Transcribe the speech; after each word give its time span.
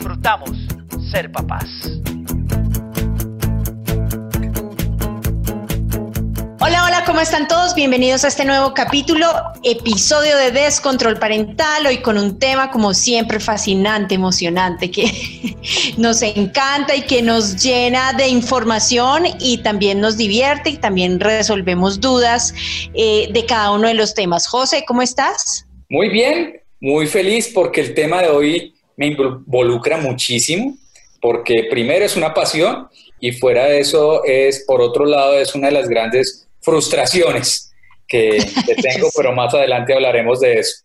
disfrutamos 0.00 0.56
ser 1.10 1.30
papás. 1.30 1.66
Hola, 6.58 6.84
hola, 6.86 7.04
¿cómo 7.04 7.20
están 7.20 7.46
todos? 7.46 7.74
Bienvenidos 7.74 8.24
a 8.24 8.28
este 8.28 8.46
nuevo 8.46 8.72
capítulo, 8.72 9.26
episodio 9.62 10.38
de 10.38 10.52
Descontrol 10.52 11.18
Parental, 11.18 11.86
hoy 11.86 11.98
con 11.98 12.16
un 12.16 12.38
tema 12.38 12.70
como 12.70 12.94
siempre 12.94 13.40
fascinante, 13.40 14.14
emocionante, 14.14 14.90
que 14.90 15.04
nos 15.98 16.22
encanta 16.22 16.96
y 16.96 17.02
que 17.02 17.20
nos 17.20 17.62
llena 17.62 18.14
de 18.14 18.28
información 18.28 19.24
y 19.38 19.58
también 19.58 20.00
nos 20.00 20.16
divierte 20.16 20.70
y 20.70 20.76
también 20.78 21.20
resolvemos 21.20 22.00
dudas 22.00 22.54
eh, 22.94 23.28
de 23.30 23.44
cada 23.44 23.72
uno 23.72 23.86
de 23.86 23.94
los 23.94 24.14
temas. 24.14 24.46
José, 24.46 24.82
¿cómo 24.86 25.02
estás? 25.02 25.66
Muy 25.90 26.08
bien, 26.08 26.58
muy 26.80 27.06
feliz 27.06 27.50
porque 27.52 27.82
el 27.82 27.92
tema 27.92 28.22
de 28.22 28.30
hoy 28.30 28.74
me 29.00 29.06
involucra 29.06 29.96
muchísimo, 29.96 30.76
porque 31.22 31.68
primero 31.70 32.04
es 32.04 32.16
una 32.16 32.34
pasión 32.34 32.86
y 33.18 33.32
fuera 33.32 33.64
de 33.64 33.80
eso 33.80 34.22
es, 34.24 34.62
por 34.66 34.82
otro 34.82 35.06
lado, 35.06 35.38
es 35.38 35.54
una 35.54 35.68
de 35.68 35.72
las 35.72 35.88
grandes 35.88 36.46
frustraciones 36.60 37.72
que, 38.06 38.46
tengo, 38.82 39.08
pero 39.16 39.32
más 39.32 39.54
adelante 39.54 39.94
hablaremos 39.94 40.40
de 40.40 40.60
eso. 40.60 40.82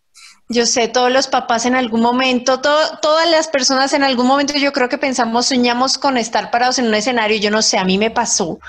Yo 0.47 0.65
sé, 0.65 0.87
todos 0.87 1.11
los 1.11 1.27
papás 1.27 1.65
en 1.65 1.75
algún 1.75 1.99
momento, 1.99 2.61
todas 2.61 3.29
las 3.29 3.49
personas 3.49 3.91
en 3.91 4.03
algún 4.03 4.27
momento 4.27 4.53
yo 4.53 4.71
creo 4.71 4.87
que 4.87 4.97
pensamos, 4.97 5.47
soñamos 5.47 5.97
con 5.97 6.17
estar 6.17 6.51
parados 6.51 6.79
en 6.79 6.85
un 6.85 6.93
escenario, 6.93 7.37
yo 7.37 7.51
no 7.51 7.61
sé, 7.61 7.77
a 7.77 7.83
mí 7.83 7.97
me 7.97 8.11
pasó. 8.11 8.59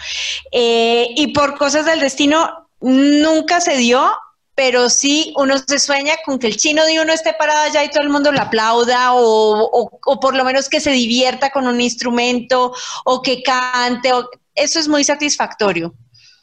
Eh, 0.50 1.06
y 1.14 1.28
por 1.28 1.56
cosas 1.56 1.86
del 1.86 2.00
destino 2.00 2.68
nunca 2.80 3.60
se 3.60 3.76
dio, 3.76 4.10
pero 4.56 4.88
sí 4.88 5.34
uno 5.36 5.58
se 5.58 5.78
sueña 5.78 6.14
con 6.24 6.38
que 6.38 6.46
el 6.46 6.56
chino 6.56 6.84
de 6.86 6.98
uno 6.98 7.12
esté 7.12 7.34
parado 7.34 7.60
allá 7.60 7.84
y 7.84 7.90
todo 7.90 8.02
el 8.02 8.08
mundo 8.08 8.32
lo 8.32 8.40
aplauda 8.40 9.12
o, 9.12 9.70
o, 10.02 10.18
por 10.18 10.34
lo 10.34 10.44
menos 10.44 10.70
que 10.70 10.80
se 10.80 10.90
divierta 10.90 11.50
con 11.50 11.66
un 11.66 11.78
instrumento 11.78 12.72
o 13.04 13.20
que 13.20 13.42
cante. 13.42 14.14
O, 14.14 14.28
eso 14.54 14.80
es 14.80 14.88
muy 14.88 15.04
satisfactorio. 15.04 15.94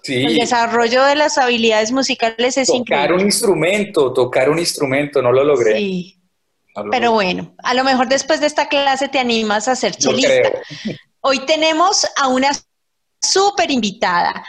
Sí. 0.04 0.24
El 0.26 0.36
desarrollo 0.36 1.04
de 1.06 1.16
las 1.16 1.40
habilidades 1.40 1.92
musicales 1.92 2.56
es 2.58 2.70
increíble. 2.70 3.08
Tocar 3.08 3.14
un 3.14 3.26
instrumento, 3.26 4.14
tocar 4.14 4.50
un 4.52 4.60
instrumento, 4.60 5.20
no 5.22 5.32
lo 5.32 5.44
logré. 5.44 5.76
Sí. 5.78 6.20
pero 6.92 7.14
bueno, 7.14 7.56
a 7.64 7.74
lo 7.74 7.84
mejor 7.84 8.08
después 8.10 8.40
de 8.40 8.46
esta 8.46 8.68
clase 8.68 9.08
te 9.08 9.18
animas 9.18 9.68
a 9.68 9.76
ser 9.76 9.96
chelista. 9.96 10.52
Hoy 11.22 11.40
tenemos 11.48 12.06
a 12.16 12.28
una 12.28 12.52
súper 13.20 13.72
invitada. 13.72 14.46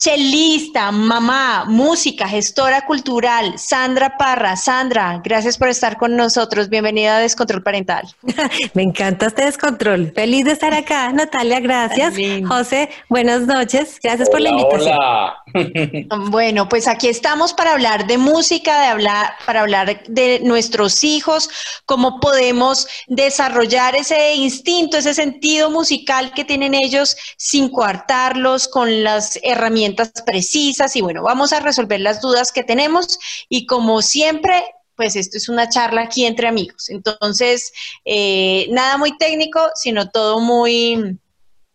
Chelista, 0.00 0.92
mamá, 0.92 1.64
música, 1.64 2.28
gestora 2.28 2.86
cultural, 2.86 3.58
Sandra 3.58 4.16
Parra. 4.16 4.54
Sandra, 4.54 5.20
gracias 5.24 5.58
por 5.58 5.70
estar 5.70 5.96
con 5.96 6.14
nosotros. 6.14 6.68
Bienvenida 6.68 7.16
a 7.16 7.18
Descontrol 7.18 7.64
Parental. 7.64 8.06
Me 8.74 8.84
encanta 8.84 9.26
este 9.26 9.46
descontrol. 9.46 10.12
Feliz 10.14 10.44
de 10.44 10.52
estar 10.52 10.72
acá. 10.72 11.10
Natalia, 11.12 11.58
gracias. 11.58 12.14
José, 12.46 12.90
buenas 13.08 13.48
noches. 13.48 13.98
Gracias 14.00 14.30
por 14.30 14.40
la 14.40 14.50
invitación. 14.50 14.96
Hola. 14.96 15.34
Bueno, 16.30 16.68
pues 16.68 16.86
aquí 16.86 17.08
estamos 17.08 17.52
para 17.54 17.72
hablar 17.72 18.06
de 18.06 18.18
música, 18.18 18.80
de 18.82 18.86
hablar, 18.88 19.32
para 19.46 19.62
hablar 19.62 20.04
de 20.04 20.40
nuestros 20.44 21.02
hijos, 21.02 21.48
cómo 21.86 22.20
podemos 22.20 22.86
desarrollar 23.06 23.96
ese 23.96 24.34
instinto, 24.34 24.98
ese 24.98 25.14
sentido 25.14 25.70
musical 25.70 26.32
que 26.32 26.44
tienen 26.44 26.74
ellos 26.74 27.16
sin 27.36 27.70
coartarlos 27.70 28.68
con 28.68 29.02
las 29.02 29.38
herramientas 29.42 29.87
precisas 29.94 30.96
y 30.96 31.00
bueno, 31.00 31.22
vamos 31.22 31.52
a 31.52 31.60
resolver 31.60 32.00
las 32.00 32.20
dudas 32.20 32.52
que 32.52 32.64
tenemos 32.64 33.18
y 33.48 33.66
como 33.66 34.02
siempre, 34.02 34.64
pues 34.96 35.16
esto 35.16 35.36
es 35.36 35.48
una 35.48 35.68
charla 35.68 36.02
aquí 36.02 36.26
entre 36.26 36.48
amigos. 36.48 36.90
Entonces, 36.90 37.72
eh, 38.04 38.66
nada 38.70 38.96
muy 38.96 39.16
técnico, 39.18 39.60
sino 39.74 40.10
todo 40.10 40.40
muy, 40.40 41.18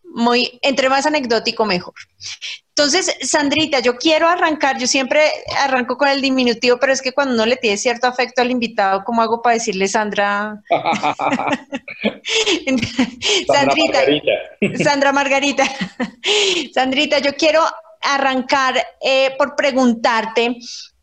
muy, 0.02 0.58
entre 0.62 0.88
más 0.88 1.06
anecdótico 1.06 1.64
mejor. 1.64 1.94
Entonces, 2.76 3.16
Sandrita, 3.20 3.78
yo 3.78 3.98
quiero 3.98 4.28
arrancar, 4.28 4.78
yo 4.78 4.88
siempre 4.88 5.20
arranco 5.60 5.96
con 5.96 6.08
el 6.08 6.20
diminutivo, 6.20 6.76
pero 6.80 6.92
es 6.92 7.00
que 7.00 7.12
cuando 7.12 7.34
uno 7.34 7.46
le 7.46 7.56
tiene 7.56 7.76
cierto 7.76 8.08
afecto 8.08 8.42
al 8.42 8.50
invitado, 8.50 9.04
¿cómo 9.04 9.22
hago 9.22 9.42
para 9.42 9.54
decirle 9.54 9.86
Sandra? 9.86 10.60
Sandrita, 13.46 14.00
Sandra 14.82 15.12
Margarita. 15.12 15.62
Sandrita, 16.74 17.20
yo 17.20 17.36
quiero 17.36 17.62
arrancar 18.04 18.76
eh, 19.00 19.34
por 19.36 19.56
preguntarte 19.56 20.56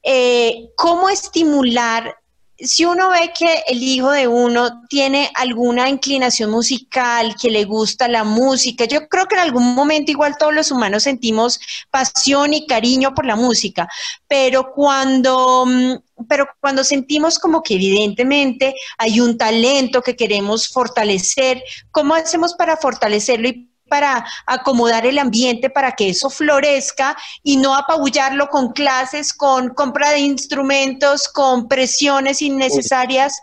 eh, 0.03 0.69
cómo 0.75 1.09
estimular 1.09 2.15
si 2.63 2.85
uno 2.85 3.09
ve 3.09 3.31
que 3.37 3.63
el 3.67 3.81
hijo 3.81 4.11
de 4.11 4.27
uno 4.27 4.83
tiene 4.87 5.31
alguna 5.33 5.89
inclinación 5.89 6.51
musical, 6.51 7.35
que 7.41 7.49
le 7.49 7.65
gusta 7.65 8.07
la 8.07 8.23
música, 8.23 8.85
yo 8.85 9.07
creo 9.07 9.25
que 9.25 9.35
en 9.35 9.41
algún 9.41 9.73
momento 9.73 10.11
igual 10.11 10.37
todos 10.37 10.53
los 10.53 10.71
humanos 10.71 11.03
sentimos 11.03 11.59
pasión 11.89 12.53
y 12.53 12.67
cariño 12.67 13.15
por 13.15 13.25
la 13.25 13.35
música, 13.35 13.87
pero 14.27 14.71
cuando, 14.73 15.65
mm, 15.65 16.25
pero 16.27 16.47
cuando 16.59 16.83
sentimos 16.83 17.39
como 17.39 17.63
que 17.63 17.75
evidentemente 17.75 18.75
hay 18.97 19.19
un 19.19 19.37
talento 19.37 20.01
que 20.03 20.15
queremos 20.15 20.67
fortalecer, 20.67 21.63
¿cómo 21.89 22.13
hacemos 22.13 22.53
para 22.53 22.77
fortalecerlo 22.77 23.47
y 23.47 23.70
para 23.91 24.25
acomodar 24.45 25.05
el 25.05 25.19
ambiente 25.19 25.69
para 25.69 25.91
que 25.91 26.07
eso 26.07 26.29
florezca 26.29 27.17
y 27.43 27.57
no 27.57 27.75
apabullarlo 27.75 28.47
con 28.47 28.71
clases, 28.71 29.33
con 29.33 29.73
compra 29.73 30.11
de 30.11 30.19
instrumentos, 30.19 31.27
con 31.27 31.67
presiones 31.67 32.41
innecesarias. 32.41 33.37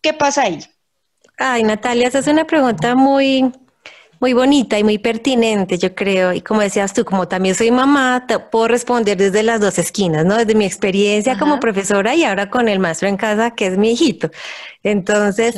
¿Qué 0.00 0.14
pasa 0.14 0.44
ahí? 0.44 0.58
Ay, 1.36 1.64
Natalia, 1.64 2.08
esa 2.08 2.20
es 2.20 2.28
una 2.28 2.46
pregunta 2.46 2.94
muy, 2.94 3.52
muy 4.20 4.32
bonita 4.32 4.78
y 4.78 4.84
muy 4.84 4.96
pertinente, 4.96 5.76
yo 5.76 5.94
creo. 5.94 6.32
Y 6.32 6.40
como 6.40 6.62
decías 6.62 6.94
tú, 6.94 7.04
como 7.04 7.28
también 7.28 7.54
soy 7.54 7.70
mamá, 7.70 8.24
te 8.26 8.38
puedo 8.38 8.68
responder 8.68 9.18
desde 9.18 9.42
las 9.42 9.60
dos 9.60 9.78
esquinas, 9.78 10.24
¿no? 10.24 10.36
Desde 10.36 10.54
mi 10.54 10.64
experiencia 10.64 11.38
como 11.38 11.60
profesora 11.60 12.14
y 12.14 12.24
ahora 12.24 12.48
con 12.48 12.70
el 12.70 12.78
maestro 12.78 13.08
en 13.08 13.18
casa, 13.18 13.50
que 13.50 13.66
es 13.66 13.76
mi 13.76 13.90
hijito. 13.90 14.30
Entonces, 14.82 15.54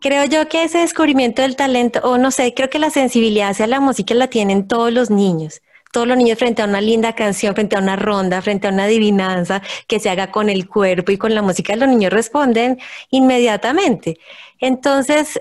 Creo 0.00 0.24
yo 0.26 0.48
que 0.48 0.62
ese 0.62 0.78
descubrimiento 0.78 1.42
del 1.42 1.56
talento, 1.56 2.00
o 2.04 2.18
no 2.18 2.30
sé, 2.30 2.54
creo 2.54 2.70
que 2.70 2.78
la 2.78 2.90
sensibilidad 2.90 3.50
hacia 3.50 3.66
la 3.66 3.80
música 3.80 4.14
la 4.14 4.28
tienen 4.28 4.68
todos 4.68 4.92
los 4.92 5.10
niños. 5.10 5.60
Todos 5.92 6.06
los 6.06 6.16
niños 6.16 6.38
frente 6.38 6.62
a 6.62 6.66
una 6.66 6.80
linda 6.80 7.14
canción, 7.14 7.54
frente 7.54 7.74
a 7.74 7.80
una 7.80 7.96
ronda, 7.96 8.42
frente 8.42 8.68
a 8.68 8.70
una 8.70 8.84
adivinanza 8.84 9.62
que 9.88 9.98
se 9.98 10.10
haga 10.10 10.30
con 10.30 10.50
el 10.50 10.68
cuerpo 10.68 11.10
y 11.12 11.16
con 11.16 11.34
la 11.34 11.42
música, 11.42 11.74
los 11.76 11.88
niños 11.88 12.12
responden 12.12 12.78
inmediatamente. 13.10 14.18
Entonces, 14.60 15.40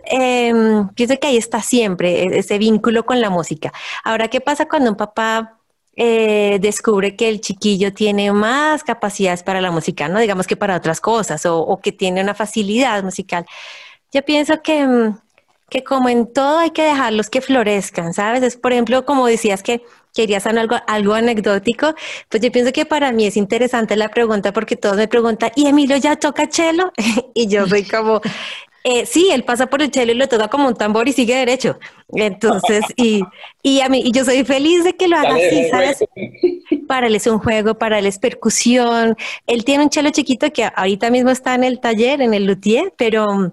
pienso 0.96 1.18
que 1.20 1.28
ahí 1.28 1.38
está 1.38 1.62
siempre 1.62 2.24
e-, 2.24 2.40
ese 2.40 2.58
vínculo 2.58 3.06
con 3.06 3.22
la 3.22 3.30
música. 3.30 3.72
Ahora, 4.04 4.30
¿qué 4.30 4.42
pasa 4.42 4.68
cuando 4.68 4.90
un 4.90 4.98
papá 4.98 5.60
eh, 5.96 6.58
descubre 6.62 7.16
que 7.16 7.28
el 7.30 7.42
chiquillo 7.42 7.94
tiene 7.94 8.32
más 8.32 8.84
capacidades 8.84 9.44
para 9.44 9.62
la 9.62 9.72
música, 9.72 10.08
no 10.08 10.20
digamos 10.20 10.48
que 10.48 10.56
para 10.56 10.78
otras 10.78 11.02
cosas, 11.02 11.46
o 11.46 11.80
que 11.84 11.92
tiene 11.92 12.22
una 12.22 12.34
facilidad 12.34 13.04
musical? 13.04 13.46
Yo 14.14 14.24
pienso 14.24 14.62
que, 14.62 14.86
mm, 14.86 15.18
que 15.70 15.84
como 15.84 16.10
en 16.10 16.32
todo 16.32 16.60
hay 16.60 16.72
que 16.72 16.84
dejarlos 16.84 17.30
que 17.30 17.42
florezcan, 17.42 18.14
¿sabes? 18.14 18.42
Es, 18.44 18.58
por 18.58 18.72
ejemplo, 18.72 19.06
como 19.06 19.28
decías 19.28 19.64
que 19.64 19.82
querías 20.14 20.48
algo, 20.48 20.78
algo 20.88 21.14
anecdótico, 21.14 21.94
pues 22.30 22.42
yo 22.42 22.52
pienso 22.52 22.72
que 22.72 22.86
para 22.86 23.12
mí 23.12 23.26
es 23.28 23.38
interesante 23.38 23.96
la 23.96 24.10
pregunta 24.10 24.54
porque 24.54 24.76
todos 24.76 24.98
me 24.98 25.08
preguntan, 25.08 25.52
¿y 25.56 25.68
Emilio 25.68 25.98
ya 25.98 26.16
toca 26.16 26.50
chelo? 26.50 26.92
y 27.34 27.48
yo 27.48 27.68
soy 27.68 27.84
como, 27.84 28.22
eh, 28.90 29.06
sí, 29.06 29.30
él 29.34 29.44
pasa 29.44 29.68
por 29.68 29.82
el 29.82 29.92
chelo 29.92 30.14
y 30.14 30.16
lo 30.16 30.28
toca 30.28 30.48
como 30.48 30.70
un 30.70 30.74
tambor 30.74 31.10
y 31.10 31.12
sigue 31.12 31.36
derecho. 31.36 31.78
Entonces, 32.08 32.86
y, 32.96 33.22
y 33.62 33.82
a 33.82 33.90
mí, 33.90 34.02
y 34.06 34.14
yo 34.14 34.24
soy 34.24 34.46
feliz 34.46 34.86
de 34.86 34.96
que 34.96 35.10
lo 35.10 35.18
haga 35.18 35.36
así, 35.36 35.68
¿sabes? 35.70 36.06
Para 36.88 37.08
él 37.08 37.16
es 37.16 37.28
un 37.28 37.40
juego, 37.40 37.78
para 37.78 38.00
él 38.00 38.06
es 38.06 38.18
percusión. 38.18 39.18
Él 39.46 39.66
tiene 39.66 39.84
un 39.84 39.90
chelo 39.90 40.10
chiquito 40.12 40.52
que 40.54 40.70
ahorita 40.74 41.10
mismo 41.10 41.32
está 41.32 41.54
en 41.56 41.66
el 41.66 41.82
taller, 41.82 42.22
en 42.22 42.34
el 42.34 42.46
luthier, 42.46 42.94
pero 42.98 43.52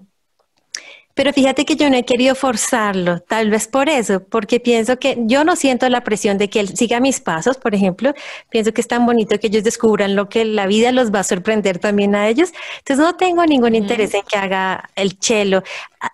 Pero 1.15 1.31
fíjate 1.31 1.63
que 1.63 1.77
yo 1.77 1.89
no 1.89 1.95
he 1.95 2.03
querido 2.03 2.35
forzarlo, 2.35 3.21
tal 3.21 3.49
vez 3.49 3.67
por 3.69 3.87
eso, 3.87 4.21
porque 4.21 4.59
pienso 4.59 4.99
que 4.99 5.17
yo 5.21 5.45
no 5.45 5.55
siento 5.55 5.87
la 5.87 6.03
presión 6.03 6.37
de 6.37 6.49
que 6.49 6.59
él 6.59 6.75
siga 6.75 6.99
mis 6.99 7.21
pasos, 7.21 7.57
por 7.57 7.73
ejemplo. 7.73 8.13
Pienso 8.49 8.73
que 8.73 8.81
es 8.81 8.87
tan 8.89 9.05
bonito 9.05 9.39
que 9.39 9.47
ellos 9.47 9.63
descubran 9.63 10.15
lo 10.15 10.27
que 10.27 10.43
la 10.43 10.67
vida 10.67 10.91
los 10.91 11.13
va 11.13 11.21
a 11.21 11.23
sorprender 11.23 11.79
también 11.79 12.15
a 12.15 12.27
ellos. 12.27 12.51
Entonces 12.79 13.03
no 13.03 13.15
tengo 13.15 13.45
ningún 13.45 13.75
interés 13.75 14.13
en 14.13 14.23
que 14.23 14.37
haga 14.37 14.89
el 14.95 15.17
chelo. 15.17 15.63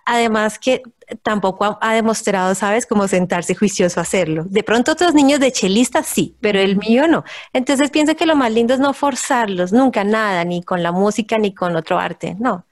Además 0.06 0.60
que 0.60 0.82
tampoco 1.24 1.78
ha, 1.80 1.94
demostrado, 1.94 2.54
¿sabes?, 2.54 2.86
cómo 2.86 3.08
sentarse 3.08 3.56
juicioso 3.56 3.98
a 4.00 4.04
hacerlo. 4.04 4.44
De 4.48 4.62
pronto 4.62 4.92
otros 4.92 5.14
niños 5.14 5.40
de 5.40 5.50
chelistas 5.50 6.06
sí, 6.06 6.36
pero 6.40 6.60
el 6.60 6.76
mío 6.76 7.08
no. 7.08 7.24
Entonces 7.52 7.90
pienso 7.90 8.14
que 8.14 8.24
lo 8.24 8.36
más 8.36 8.52
lindo 8.52 8.72
es 8.74 8.80
no 8.80 8.94
forzarlos, 8.94 9.72
nunca 9.72 10.04
nada, 10.04 10.44
ni 10.44 10.62
con 10.62 10.82
la 10.82 10.92
música, 10.92 11.38
ni 11.38 11.52
con 11.52 11.74
otro 11.76 11.98
arte, 11.98 12.36
no. 12.38 12.66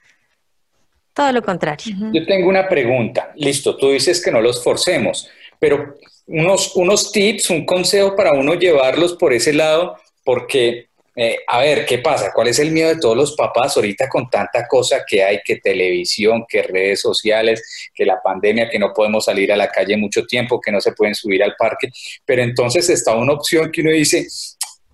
Todo 1.13 1.31
lo 1.31 1.41
contrario. 1.41 1.95
Yo 2.13 2.25
tengo 2.25 2.47
una 2.47 2.67
pregunta. 2.67 3.31
Listo, 3.35 3.75
tú 3.75 3.91
dices 3.91 4.23
que 4.23 4.31
no 4.31 4.41
los 4.41 4.63
forcemos, 4.63 5.29
pero 5.59 5.95
unos, 6.27 6.75
unos 6.75 7.11
tips, 7.11 7.49
un 7.49 7.65
consejo 7.65 8.15
para 8.15 8.31
uno 8.33 8.55
llevarlos 8.55 9.13
por 9.13 9.33
ese 9.33 9.51
lado, 9.53 9.97
porque, 10.23 10.87
eh, 11.15 11.39
a 11.47 11.59
ver, 11.59 11.85
¿qué 11.85 11.97
pasa? 11.97 12.31
¿Cuál 12.33 12.47
es 12.47 12.59
el 12.59 12.71
miedo 12.71 12.89
de 12.89 12.99
todos 12.99 13.17
los 13.17 13.35
papás 13.35 13.75
ahorita 13.75 14.07
con 14.07 14.29
tanta 14.29 14.65
cosa 14.67 15.03
que 15.05 15.21
hay, 15.21 15.41
que 15.43 15.57
televisión, 15.57 16.45
que 16.47 16.63
redes 16.63 17.01
sociales, 17.01 17.89
que 17.93 18.05
la 18.05 18.21
pandemia, 18.21 18.69
que 18.69 18.79
no 18.79 18.93
podemos 18.93 19.25
salir 19.25 19.51
a 19.51 19.57
la 19.57 19.67
calle 19.67 19.97
mucho 19.97 20.25
tiempo, 20.25 20.61
que 20.61 20.71
no 20.71 20.79
se 20.79 20.93
pueden 20.93 21.15
subir 21.15 21.43
al 21.43 21.55
parque? 21.57 21.89
Pero 22.25 22.41
entonces 22.41 22.89
está 22.89 23.15
una 23.15 23.33
opción 23.33 23.69
que 23.69 23.81
uno 23.81 23.91
dice, 23.91 24.25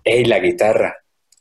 hey, 0.02 0.24
la 0.24 0.40
guitarra, 0.40 0.96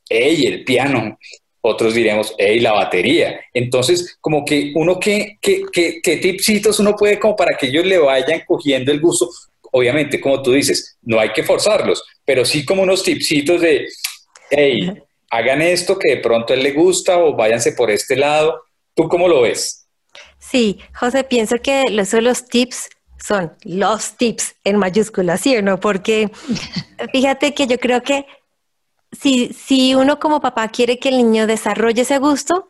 hey, 0.07 0.43
el 0.45 0.63
piano, 0.63 1.17
otros 1.61 1.93
diremos, 1.93 2.33
hey, 2.37 2.59
la 2.59 2.73
batería. 2.73 3.39
Entonces, 3.53 4.17
como 4.21 4.45
que 4.45 4.71
uno, 4.75 4.99
¿qué, 4.99 5.37
qué, 5.41 5.63
qué, 5.71 5.99
qué 6.01 6.17
tipsitos 6.17 6.79
uno 6.79 6.95
puede 6.95 7.19
como 7.19 7.35
para 7.35 7.57
que 7.57 7.67
ellos 7.67 7.85
le 7.85 7.97
vayan 7.97 8.41
cogiendo 8.45 8.91
el 8.91 9.01
gusto? 9.01 9.29
Obviamente, 9.71 10.21
como 10.21 10.41
tú 10.41 10.53
dices, 10.53 10.97
no 11.01 11.19
hay 11.19 11.31
que 11.33 11.43
forzarlos, 11.43 12.03
pero 12.23 12.45
sí 12.45 12.65
como 12.65 12.83
unos 12.83 13.03
tipsitos 13.03 13.61
de, 13.61 13.87
hey, 14.49 14.93
hagan 15.29 15.61
esto 15.61 15.97
que 15.97 16.15
de 16.15 16.21
pronto 16.21 16.53
a 16.53 16.55
él 16.55 16.63
le 16.63 16.71
gusta 16.71 17.17
o 17.17 17.35
váyanse 17.35 17.73
por 17.73 17.91
este 17.91 18.15
lado. 18.15 18.61
¿Tú 18.95 19.07
cómo 19.07 19.27
lo 19.27 19.41
ves? 19.41 19.87
Sí, 20.39 20.79
José, 20.93 21.23
pienso 21.23 21.57
que 21.61 21.85
los, 21.91 22.13
los 22.13 22.45
tips 22.45 22.89
son 23.19 23.53
los 23.63 24.15
tips 24.15 24.55
en 24.63 24.77
mayúsculas, 24.77 25.41
¿sí 25.41 25.55
o 25.57 25.61
no? 25.61 25.79
Porque 25.79 26.31
fíjate 27.11 27.53
que 27.53 27.67
yo 27.67 27.77
creo 27.77 28.01
que 28.01 28.25
si, 29.11 29.53
si 29.53 29.95
uno 29.95 30.19
como 30.19 30.41
papá 30.41 30.67
quiere 30.69 30.99
que 30.99 31.09
el 31.09 31.17
niño 31.17 31.47
desarrolle 31.47 32.01
ese 32.01 32.19
gusto, 32.19 32.67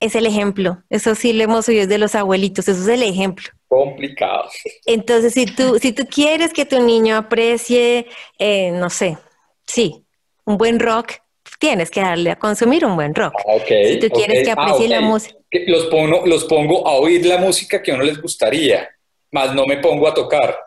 es 0.00 0.14
el 0.14 0.26
ejemplo. 0.26 0.82
Eso 0.88 1.14
sí 1.14 1.32
lo 1.32 1.44
hemos 1.44 1.68
oído 1.68 1.86
de 1.86 1.98
los 1.98 2.14
abuelitos, 2.14 2.68
eso 2.68 2.80
es 2.80 2.88
el 2.88 3.02
ejemplo. 3.02 3.48
Complicado. 3.68 4.48
Entonces, 4.86 5.34
si 5.34 5.46
tú, 5.46 5.78
si 5.78 5.92
tú 5.92 6.06
quieres 6.06 6.52
que 6.52 6.64
tu 6.64 6.80
niño 6.82 7.16
aprecie, 7.16 8.06
eh, 8.38 8.72
no 8.72 8.90
sé, 8.90 9.18
sí, 9.66 10.04
un 10.44 10.56
buen 10.56 10.80
rock, 10.80 11.12
tienes 11.58 11.90
que 11.90 12.00
darle 12.00 12.30
a 12.30 12.36
consumir 12.36 12.84
un 12.84 12.96
buen 12.96 13.14
rock. 13.14 13.34
Ah, 13.46 13.62
si 13.66 13.98
tú 13.98 14.08
quieres 14.08 14.42
que 14.42 14.50
ah, 14.50 14.54
aprecie 14.54 14.88
la 14.88 15.02
música. 15.02 15.36
Los 15.66 15.86
pongo, 15.86 16.26
los 16.26 16.44
pongo 16.44 16.86
a 16.86 16.92
oír 16.92 17.26
la 17.26 17.38
música 17.38 17.82
que 17.82 17.92
a 17.92 17.94
uno 17.94 18.04
les 18.04 18.20
gustaría, 18.20 18.88
más 19.30 19.54
no 19.54 19.66
me 19.66 19.76
pongo 19.78 20.08
a 20.08 20.14
tocar. 20.14 20.58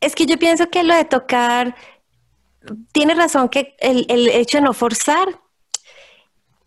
Es 0.00 0.14
que 0.14 0.26
yo 0.26 0.36
pienso 0.36 0.68
que 0.68 0.82
lo 0.82 0.94
de 0.94 1.04
tocar 1.04 1.74
tiene 2.92 3.14
razón 3.14 3.48
que 3.48 3.76
el, 3.80 4.06
el, 4.08 4.28
hecho 4.28 4.58
de 4.58 4.62
no 4.62 4.72
forzar 4.72 5.28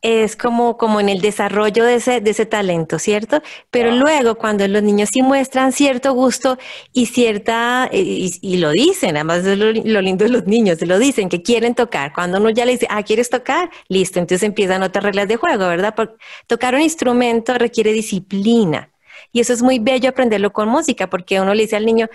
es 0.01 0.35
como, 0.35 0.77
como 0.77 0.99
en 0.99 1.09
el 1.09 1.21
desarrollo 1.21 1.85
de 1.85 1.95
ese, 1.95 2.21
de 2.21 2.31
ese 2.31 2.47
talento, 2.47 2.97
¿cierto? 2.97 3.41
Pero 3.69 3.91
luego 3.91 4.35
cuando 4.35 4.67
los 4.67 4.81
niños 4.81 5.09
sí 5.13 5.21
muestran 5.21 5.71
cierto 5.71 6.13
gusto 6.13 6.57
y 6.91 7.05
cierta, 7.05 7.88
y, 7.91 8.57
lo 8.57 8.71
dicen, 8.71 9.15
además 9.15 9.45
es 9.45 9.57
lo, 9.57 10.01
lindo 10.01 10.25
de 10.25 10.31
los 10.31 10.47
niños, 10.47 10.81
lo 10.81 10.97
dicen, 10.97 11.29
que 11.29 11.43
quieren 11.43 11.75
tocar. 11.75 12.13
Cuando 12.13 12.39
uno 12.39 12.49
ya 12.49 12.65
le 12.65 12.73
dice, 12.73 12.87
ah, 12.89 13.03
¿quieres 13.03 13.29
tocar? 13.29 13.69
Listo, 13.89 14.19
entonces 14.19 14.44
empiezan 14.44 14.81
otras 14.81 15.03
reglas 15.03 15.27
de 15.27 15.35
juego, 15.35 15.67
¿verdad? 15.67 15.94
Porque 15.95 16.15
tocar 16.47 16.73
un 16.73 16.81
instrumento 16.81 17.53
requiere 17.55 17.94
disciplina. 17.94 18.89
Y 19.31 19.39
eso 19.39 19.53
es 19.53 19.61
muy 19.61 19.79
bello 19.79 20.09
aprenderlo 20.09 20.51
con 20.51 20.67
música, 20.67 21.09
porque 21.09 21.39
uno 21.39 21.53
le 21.53 21.63
dice 21.63 21.75
al 21.75 21.85
niño, 21.85 22.09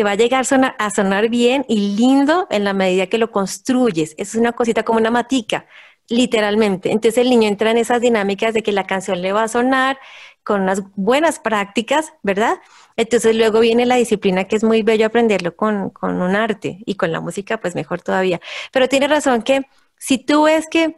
te 0.00 0.04
va 0.04 0.12
a 0.12 0.14
llegar 0.14 0.46
a 0.78 0.90
sonar 0.90 1.28
bien 1.28 1.66
y 1.68 1.94
lindo 1.94 2.46
en 2.48 2.64
la 2.64 2.72
medida 2.72 3.08
que 3.08 3.18
lo 3.18 3.30
construyes. 3.30 4.14
Es 4.16 4.34
una 4.34 4.52
cosita 4.52 4.82
como 4.82 4.98
una 4.98 5.10
matica, 5.10 5.66
literalmente. 6.08 6.90
Entonces 6.90 7.18
el 7.18 7.28
niño 7.28 7.48
entra 7.48 7.70
en 7.70 7.76
esas 7.76 8.00
dinámicas 8.00 8.54
de 8.54 8.62
que 8.62 8.72
la 8.72 8.86
canción 8.86 9.20
le 9.20 9.34
va 9.34 9.42
a 9.42 9.48
sonar 9.48 9.98
con 10.42 10.62
unas 10.62 10.82
buenas 10.96 11.38
prácticas, 11.38 12.14
¿verdad? 12.22 12.60
Entonces 12.96 13.36
luego 13.36 13.60
viene 13.60 13.84
la 13.84 13.96
disciplina 13.96 14.44
que 14.44 14.56
es 14.56 14.64
muy 14.64 14.80
bello 14.80 15.04
aprenderlo 15.04 15.54
con, 15.54 15.90
con 15.90 16.22
un 16.22 16.34
arte 16.34 16.78
y 16.86 16.94
con 16.94 17.12
la 17.12 17.20
música 17.20 17.60
pues 17.60 17.74
mejor 17.74 18.00
todavía. 18.00 18.40
Pero 18.72 18.88
tiene 18.88 19.06
razón 19.06 19.42
que 19.42 19.66
si 19.98 20.16
tú 20.16 20.44
ves 20.44 20.66
que, 20.70 20.96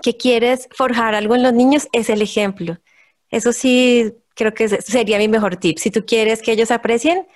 que 0.00 0.16
quieres 0.16 0.68
forjar 0.70 1.16
algo 1.16 1.34
en 1.34 1.42
los 1.42 1.54
niños, 1.54 1.88
es 1.92 2.08
el 2.08 2.22
ejemplo. 2.22 2.78
Eso 3.30 3.52
sí, 3.52 4.12
creo 4.36 4.54
que 4.54 4.68
sería 4.68 5.18
mi 5.18 5.26
mejor 5.26 5.56
tip. 5.56 5.78
Si 5.78 5.90
tú 5.90 6.06
quieres 6.06 6.40
que 6.40 6.52
ellos 6.52 6.70
aprecien, 6.70 7.26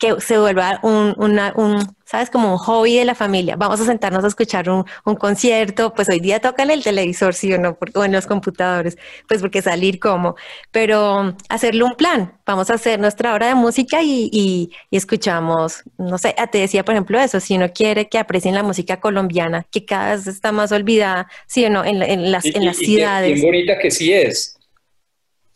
que 0.00 0.18
se 0.18 0.38
vuelva 0.38 0.80
un, 0.82 1.14
un, 1.18 1.96
¿sabes? 2.06 2.30
Como 2.30 2.52
un 2.52 2.56
hobby 2.56 2.96
de 2.96 3.04
la 3.04 3.14
familia. 3.14 3.56
Vamos 3.56 3.82
a 3.82 3.84
sentarnos 3.84 4.24
a 4.24 4.28
escuchar 4.28 4.70
un, 4.70 4.86
un 5.04 5.14
concierto, 5.14 5.92
pues 5.92 6.08
hoy 6.08 6.20
día 6.20 6.40
toca 6.40 6.62
en 6.62 6.70
el 6.70 6.82
televisor, 6.82 7.34
sí 7.34 7.52
o 7.52 7.58
no, 7.58 7.76
o 7.94 8.04
en 8.04 8.12
los 8.12 8.26
computadores, 8.26 8.96
pues 9.28 9.42
porque 9.42 9.60
salir 9.60 10.00
como, 10.00 10.36
pero 10.70 11.36
hacerle 11.50 11.84
un 11.84 11.94
plan. 11.96 12.32
Vamos 12.46 12.70
a 12.70 12.74
hacer 12.74 12.98
nuestra 12.98 13.34
hora 13.34 13.48
de 13.48 13.54
música 13.54 14.02
y, 14.02 14.30
y, 14.32 14.70
escuchamos, 14.90 15.82
no 15.98 16.16
sé, 16.16 16.34
te 16.50 16.58
decía 16.58 16.82
por 16.82 16.94
ejemplo 16.94 17.20
eso, 17.20 17.38
si 17.38 17.56
uno 17.56 17.70
quiere 17.70 18.08
que 18.08 18.18
aprecien 18.18 18.54
la 18.54 18.62
música 18.62 19.00
colombiana, 19.00 19.66
que 19.70 19.84
cada 19.84 20.16
vez 20.16 20.26
está 20.26 20.50
más 20.50 20.72
olvidada, 20.72 21.28
sí 21.46 21.62
o 21.66 21.70
no, 21.70 21.84
en, 21.84 22.02
en 22.02 22.32
las, 22.32 22.46
en 22.46 22.64
las 22.64 22.78
ciudades. 22.78 23.38
Qué 23.38 23.46
bonita 23.46 23.78
que 23.78 23.90
sí 23.90 24.14
es. 24.14 24.56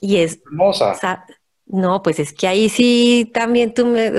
Y 0.00 0.18
es 0.18 0.38
hermosa. 0.44 1.24
No, 1.66 2.02
pues 2.02 2.18
es 2.18 2.34
que 2.34 2.46
ahí 2.46 2.68
sí 2.68 3.30
también 3.32 3.72
tú 3.72 3.86
me, 3.86 4.12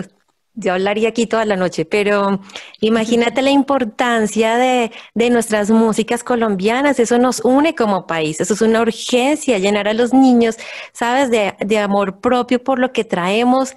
yo 0.56 0.74
hablaría 0.74 1.10
aquí 1.10 1.28
toda 1.28 1.46
la 1.46 1.56
noche, 1.56 1.86
pero 1.86 2.40
imagínate 2.80 3.42
la 3.42 3.52
importancia 3.52 4.56
de, 4.56 4.92
de, 5.14 5.30
nuestras 5.30 5.70
músicas 5.70 6.24
colombianas, 6.24 7.00
eso 7.00 7.18
nos 7.18 7.42
une 7.42 7.76
como 7.76 8.08
país, 8.08 8.40
eso 8.42 8.54
es 8.54 8.62
una 8.62 8.82
urgencia, 8.82 9.58
llenar 9.58 9.88
a 9.88 9.94
los 9.94 10.14
niños, 10.14 10.58
¿sabes?, 10.94 11.30
de, 11.30 11.56
de 11.60 11.78
amor 11.80 12.20
propio 12.20 12.64
por 12.64 12.80
lo 12.80 12.94
que 12.94 13.04
traemos 13.04 13.76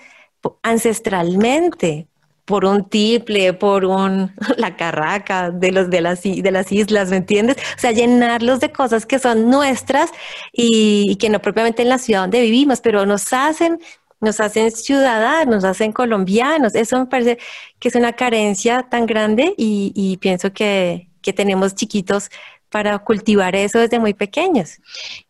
ancestralmente, 0.63 2.07
por 2.45 2.65
un 2.65 2.89
tiple, 2.89 3.53
por 3.53 3.85
un 3.85 4.33
la 4.57 4.77
carraca 4.77 5.51
de 5.51 5.71
los 5.71 5.91
de 5.91 6.01
las 6.01 6.23
de 6.23 6.51
las 6.51 6.73
islas, 6.73 7.11
¿me 7.11 7.17
entiendes? 7.19 7.59
O 7.77 7.81
sea, 7.81 7.93
llenarlos 7.93 8.61
de 8.61 8.73
cosas 8.73 9.05
que 9.05 9.19
son 9.19 9.51
nuestras 9.51 10.11
y, 10.53 11.07
y 11.11 11.17
que 11.17 11.29
no 11.29 11.41
propiamente 11.41 11.83
en 11.83 11.91
la 11.91 11.99
ciudad 11.99 12.23
donde 12.23 12.41
vivimos, 12.41 12.81
pero 12.81 13.05
nos 13.05 13.33
hacen 13.33 13.79
nos 14.21 14.41
hacen 14.41 14.71
ciudadanos, 14.71 15.55
nos 15.57 15.65
hacen 15.65 15.93
colombianos. 15.93 16.75
Eso 16.75 16.99
me 16.99 17.07
parece 17.07 17.39
que 17.79 17.89
es 17.89 17.95
una 17.95 18.13
carencia 18.13 18.87
tan 18.89 19.07
grande 19.07 19.55
y, 19.57 20.17
pienso 20.19 20.53
que, 20.53 21.09
que 21.23 21.33
tenemos 21.33 21.75
chiquitos 21.75 22.31
para 22.71 22.99
cultivar 22.99 23.57
eso 23.57 23.79
desde 23.79 23.99
muy 23.99 24.15
pequeños. 24.15 24.79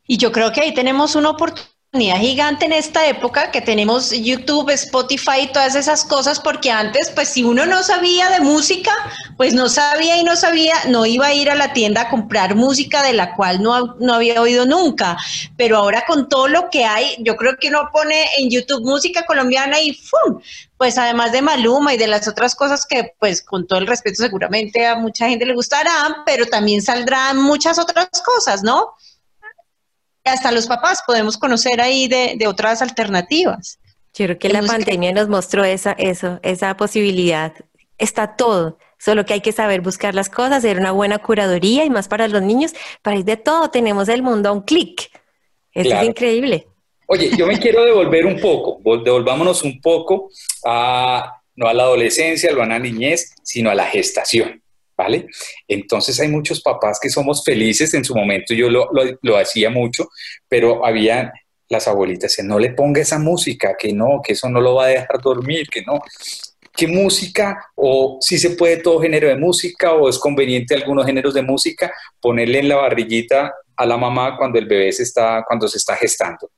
Y 0.07 0.17
yo 0.17 0.33
creo 0.33 0.53
que 0.53 0.61
ahí 0.61 0.75
tenemos 0.75 1.15
una 1.15 1.31
oportunidad 1.31 1.78
gigante 1.93 2.67
en 2.67 2.75
esta 2.75 3.07
época 3.07 3.51
que 3.51 3.63
tenemos 3.63 4.11
YouTube, 4.11 4.69
Spotify 4.71 5.45
y 5.45 5.53
todas 5.53 5.75
esas 5.75 6.05
cosas, 6.05 6.39
porque 6.39 6.71
antes, 6.71 7.11
pues 7.15 7.31
si 7.31 7.45
uno 7.45 7.65
no 7.65 7.83
sabía 7.83 8.29
de 8.29 8.41
música, 8.41 8.93
pues 9.39 9.55
no 9.55 9.71
sabía 9.71 10.19
y 10.19 10.23
no 10.23 10.37
sabía, 10.37 10.75
no 10.89 11.07
iba 11.07 11.29
a 11.29 11.35
ir 11.35 11.51
a 11.51 11.55
la 11.55 11.73
tienda 11.73 12.03
a 12.03 12.11
comprar 12.11 12.55
música 12.55 13.03
de 13.03 13.15
la 13.15 13.35
cual 13.35 13.63
no, 13.63 13.97
no 14.01 14.15
había 14.15 14.43
oído 14.43 14.67
nunca. 14.67 15.17
Pero 15.57 15.79
ahora 15.79 16.05
con 16.07 16.29
todo 16.29 16.47
lo 16.47 16.69
que 16.69 16.85
hay, 16.85 17.17
yo 17.21 17.37
creo 17.37 17.57
que 17.59 17.69
uno 17.69 17.89
pone 17.91 18.27
en 18.37 18.51
YouTube 18.51 18.85
música 18.85 19.25
colombiana 19.25 19.81
y 19.81 19.95
¡fum! 19.95 20.41
Pues 20.77 20.99
además 20.99 21.33
de 21.33 21.41
Maluma 21.41 21.95
y 21.95 21.97
de 21.97 22.07
las 22.07 22.29
otras 22.29 22.55
cosas 22.55 22.85
que, 22.85 23.15
pues 23.19 23.43
con 23.43 23.67
todo 23.67 23.79
el 23.79 23.87
respeto, 23.87 24.23
seguramente 24.23 24.87
a 24.87 24.97
mucha 24.97 25.27
gente 25.27 25.47
le 25.47 25.55
gustarán, 25.55 26.17
pero 26.27 26.45
también 26.47 26.83
saldrán 26.83 27.39
muchas 27.39 27.79
otras 27.79 28.09
cosas, 28.23 28.63
¿no? 28.63 28.93
Hasta 30.29 30.53
los 30.53 30.67
papás 30.67 31.03
podemos 31.07 31.37
conocer 31.37 31.81
ahí 31.81 32.09
de, 32.09 32.39
otras 32.47 32.83
alternativas. 32.83 33.79
Yo 34.15 34.27
creo 34.27 34.39
que 34.39 34.49
la 34.49 34.63
pandemia 34.63 35.13
nos 35.13 35.29
mostró 35.29 35.65
esa, 35.65 35.93
eso, 35.93 36.41
esa 36.43 36.77
posibilidad. 36.77 37.53
Está 37.99 38.37
todo, 38.37 38.79
solo 38.99 39.25
que 39.25 39.35
hay 39.35 39.41
que 39.41 39.53
saber 39.53 39.81
buscar 39.81 40.15
las 40.15 40.29
cosas, 40.29 40.59
hacer 40.59 40.79
una 40.79 40.93
buena 40.93 41.19
curaduría 41.19 41.85
y 41.85 41.91
más 41.91 42.09
para 42.09 42.29
los 42.29 42.43
niños. 42.43 42.73
Para 43.03 43.19
ir 43.19 43.25
de 43.25 43.37
todo 43.37 43.71
tenemos 43.71 44.09
el 44.09 44.23
mundo 44.23 44.49
a 44.49 44.53
un 44.53 44.63
clic. 44.63 45.11
Eso 45.73 45.95
es 45.95 46.05
increíble. 46.05 46.67
Oye, 47.07 47.31
yo 47.37 47.47
me 47.47 47.59
quiero 47.59 47.85
devolver 47.85 48.27
un 48.27 48.39
poco, 48.39 48.81
devolvámonos 49.03 49.63
un 49.63 49.81
poco 49.81 50.31
a, 50.67 51.41
no 51.57 51.67
a 51.67 51.73
la 51.73 51.85
adolescencia, 51.85 52.53
no 52.53 52.63
a 52.63 52.67
la 52.67 52.79
niñez, 52.79 53.35
sino 53.43 53.71
a 53.71 53.75
la 53.75 53.87
gestación. 53.87 54.63
¿Vale? 54.99 55.29
Entonces 55.69 56.19
hay 56.19 56.29
muchos 56.29 56.61
papás 56.61 56.99
que 57.01 57.09
somos 57.09 57.45
felices, 57.45 57.95
en 57.95 58.05
su 58.05 58.15
momento 58.15 58.53
yo 58.53 58.69
lo, 58.69 59.37
hacía 59.39 59.71
mucho, 59.71 60.09
pero 60.49 60.85
había 60.85 61.33
las 61.69 61.87
abuelitas 61.87 62.33
decían, 62.33 62.49
no 62.49 62.59
le 62.59 62.71
ponga 62.71 63.01
esa 63.01 63.19
música, 63.19 63.77
que 63.79 63.93
no, 63.93 64.21
que 64.23 64.33
eso 64.33 64.49
no 64.49 64.61
lo 64.61 64.75
va 64.75 64.87
a 64.87 64.89
dejar 64.89 65.21
dormir, 65.23 65.69
que 65.69 65.83
no. 65.83 66.01
¿Qué 66.75 66.87
música 66.89 67.67
o 67.75 68.19
si 68.21 68.39
se 68.39 68.51
puede 68.51 68.79
todo 68.79 69.01
género 69.01 69.29
de 69.29 69.37
música 69.37 69.93
o 69.93 70.09
es 70.09 70.19
conveniente 70.19 70.75
algunos 70.75 71.05
géneros 71.05 71.35
de 71.35 71.43
música 71.43 71.93
ponerle 72.21 72.61
en 72.61 72.69
la 72.69 72.77
barriguita 72.77 73.53
a 73.77 73.87
la 73.87 73.97
mamá 73.97 74.37
cuando 74.37 74.59
el 74.59 74.67
bebé 74.67 74.93
se 74.93 75.03
está, 75.03 75.45
cuando 75.47 75.69
se 75.69 75.77
está 75.77 75.95
gestando? 75.97 76.51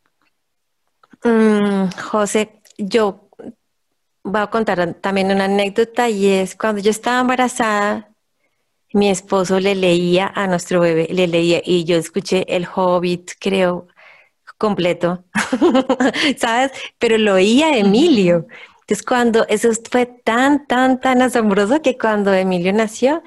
Mm, 1.24 1.90
José, 1.98 2.60
yo 2.78 3.30
voy 4.22 4.42
a 4.42 4.46
contar 4.46 4.94
también 5.00 5.32
una 5.32 5.46
anécdota 5.46 6.08
y 6.08 6.28
es 6.28 6.54
cuando 6.54 6.80
yo 6.80 6.90
estaba 6.90 7.20
embarazada, 7.20 8.09
mi 8.92 9.08
esposo 9.10 9.60
le 9.60 9.74
leía 9.74 10.32
a 10.34 10.46
nuestro 10.46 10.80
bebé, 10.80 11.08
le 11.10 11.26
leía 11.26 11.62
y 11.64 11.84
yo 11.84 11.96
escuché 11.96 12.44
El 12.48 12.66
Hobbit, 12.66 13.32
creo, 13.38 13.86
completo, 14.58 15.24
¿sabes? 16.38 16.72
Pero 16.98 17.16
lo 17.18 17.34
oía 17.34 17.76
Emilio. 17.78 18.46
Entonces, 18.80 19.06
cuando 19.06 19.46
eso 19.48 19.70
fue 19.90 20.06
tan, 20.06 20.66
tan, 20.66 21.00
tan 21.00 21.22
asombroso 21.22 21.80
que 21.80 21.96
cuando 21.96 22.34
Emilio 22.34 22.72
nació 22.72 23.22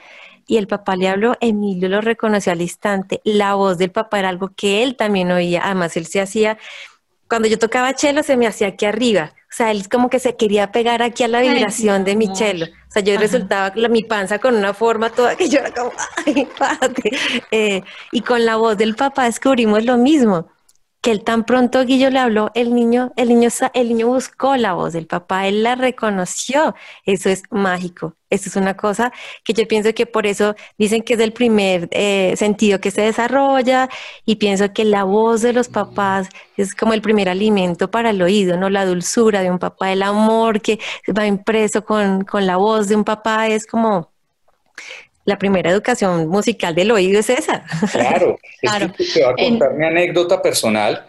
y 0.46 0.58
el 0.58 0.68
papá 0.68 0.96
le 0.96 1.08
habló, 1.08 1.36
Emilio 1.40 1.90
lo 1.90 2.02
reconoció 2.02 2.52
al 2.52 2.62
instante. 2.62 3.22
La 3.24 3.56
voz 3.56 3.78
del 3.78 3.92
papá 3.92 4.20
era 4.20 4.30
algo 4.30 4.52
que 4.56 4.84
él 4.84 4.96
también 4.98 5.32
oía. 5.32 5.62
Además, 5.64 5.96
él 5.98 6.06
se 6.06 6.22
hacía, 6.22 6.58
cuando 7.34 7.48
yo 7.48 7.58
tocaba 7.58 7.96
chelo, 7.96 8.22
se 8.22 8.38
me 8.38 8.46
hacía 8.46 8.68
aquí 8.68 8.86
arriba. 8.86 9.34
O 9.34 9.56
sea, 9.56 9.72
él 9.72 9.90
como 9.90 10.08
que 10.08 10.20
se 10.20 10.36
quería 10.36 10.72
pegar 10.72 11.02
aquí 11.02 11.24
a 11.24 11.28
la 11.28 11.42
vibración 11.42 12.04
de 12.04 12.16
mi 12.16 12.32
chelo. 12.32 12.68
O 12.68 12.92
sea, 12.92 13.02
yo 13.02 13.18
resultaba 13.18 13.74
mi 13.90 14.04
panza 14.04 14.38
con 14.38 14.56
una 14.56 14.76
forma 14.76 15.10
toda 15.10 15.36
que 15.36 15.50
yo 15.50 15.58
era 15.58 15.72
como, 15.74 15.92
ay, 16.28 16.48
padre. 16.56 17.10
Eh, 17.50 17.82
y 18.12 18.22
con 18.22 18.46
la 18.46 18.58
voz 18.58 18.78
del 18.78 18.94
papá 18.96 19.24
descubrimos 19.24 19.84
lo 19.84 19.98
mismo 19.98 20.53
que 21.04 21.12
él 21.12 21.24
tan 21.24 21.44
pronto 21.44 21.84
Guillo 21.86 22.10
le 22.10 22.20
habló, 22.20 22.50
el 22.56 22.74
niño, 22.74 23.12
el 23.18 23.28
niño, 23.28 23.50
el 23.74 23.90
niño 23.90 24.08
buscó 24.08 24.56
la 24.56 24.72
voz 24.74 24.94
del 24.94 25.06
papá, 25.06 25.48
él 25.48 25.62
la 25.62 25.76
reconoció. 25.76 26.76
Eso 27.06 27.30
es 27.30 27.44
mágico. 27.52 28.16
Eso 28.30 28.50
es 28.50 28.56
una 28.56 28.76
cosa 28.78 29.12
que 29.44 29.54
yo 29.54 29.68
pienso 29.68 29.94
que 29.94 30.06
por 30.06 30.26
eso 30.26 30.56
dicen 30.78 31.04
que 31.04 31.16
es 31.16 31.20
el 31.20 31.34
primer 31.34 31.90
eh, 31.92 32.34
sentido 32.38 32.80
que 32.80 32.90
se 32.90 33.02
desarrolla 33.02 33.90
y 34.26 34.38
pienso 34.38 34.72
que 34.74 34.86
la 34.86 35.04
voz 35.04 35.42
de 35.42 35.52
los 35.54 35.68
papás 35.68 36.30
es 36.58 36.74
como 36.74 36.94
el 36.94 37.02
primer 37.02 37.28
alimento 37.30 37.92
para 37.92 38.12
el 38.12 38.22
oído, 38.22 38.56
¿no? 38.58 38.70
La 38.70 38.86
dulzura 38.86 39.42
de 39.42 39.52
un 39.52 39.60
papá, 39.60 39.92
el 39.92 40.04
amor 40.04 40.62
que 40.62 40.80
va 41.16 41.28
impreso 41.28 41.84
con, 41.84 42.24
con 42.24 42.48
la 42.48 42.56
voz 42.58 42.88
de 42.88 42.96
un 42.96 43.04
papá 43.04 43.50
es 43.50 43.68
como 43.68 44.13
la 45.26 45.38
primera 45.38 45.70
educación 45.70 46.28
musical 46.28 46.76
del 46.76 46.92
oído 46.92 47.20
es 47.20 47.30
esa. 47.30 47.64
Claro, 47.92 48.38
claro. 48.62 48.92
te 48.98 49.22
voy 49.22 49.32
a 49.32 49.50
contar 49.50 49.74
mi 49.74 49.86
anécdota 49.86 50.42
personal. 50.42 51.06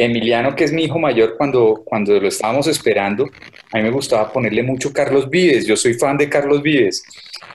Emiliano, 0.00 0.54
que 0.54 0.62
es 0.62 0.72
mi 0.72 0.84
hijo 0.84 0.96
mayor, 1.00 1.36
cuando, 1.36 1.82
cuando 1.84 2.20
lo 2.20 2.28
estábamos 2.28 2.68
esperando, 2.68 3.28
a 3.72 3.78
mí 3.78 3.82
me 3.82 3.90
gustaba 3.90 4.32
ponerle 4.32 4.62
mucho 4.62 4.92
Carlos 4.92 5.28
Vives. 5.28 5.66
Yo 5.66 5.76
soy 5.76 5.94
fan 5.94 6.16
de 6.16 6.28
Carlos 6.28 6.62
Vives. 6.62 7.02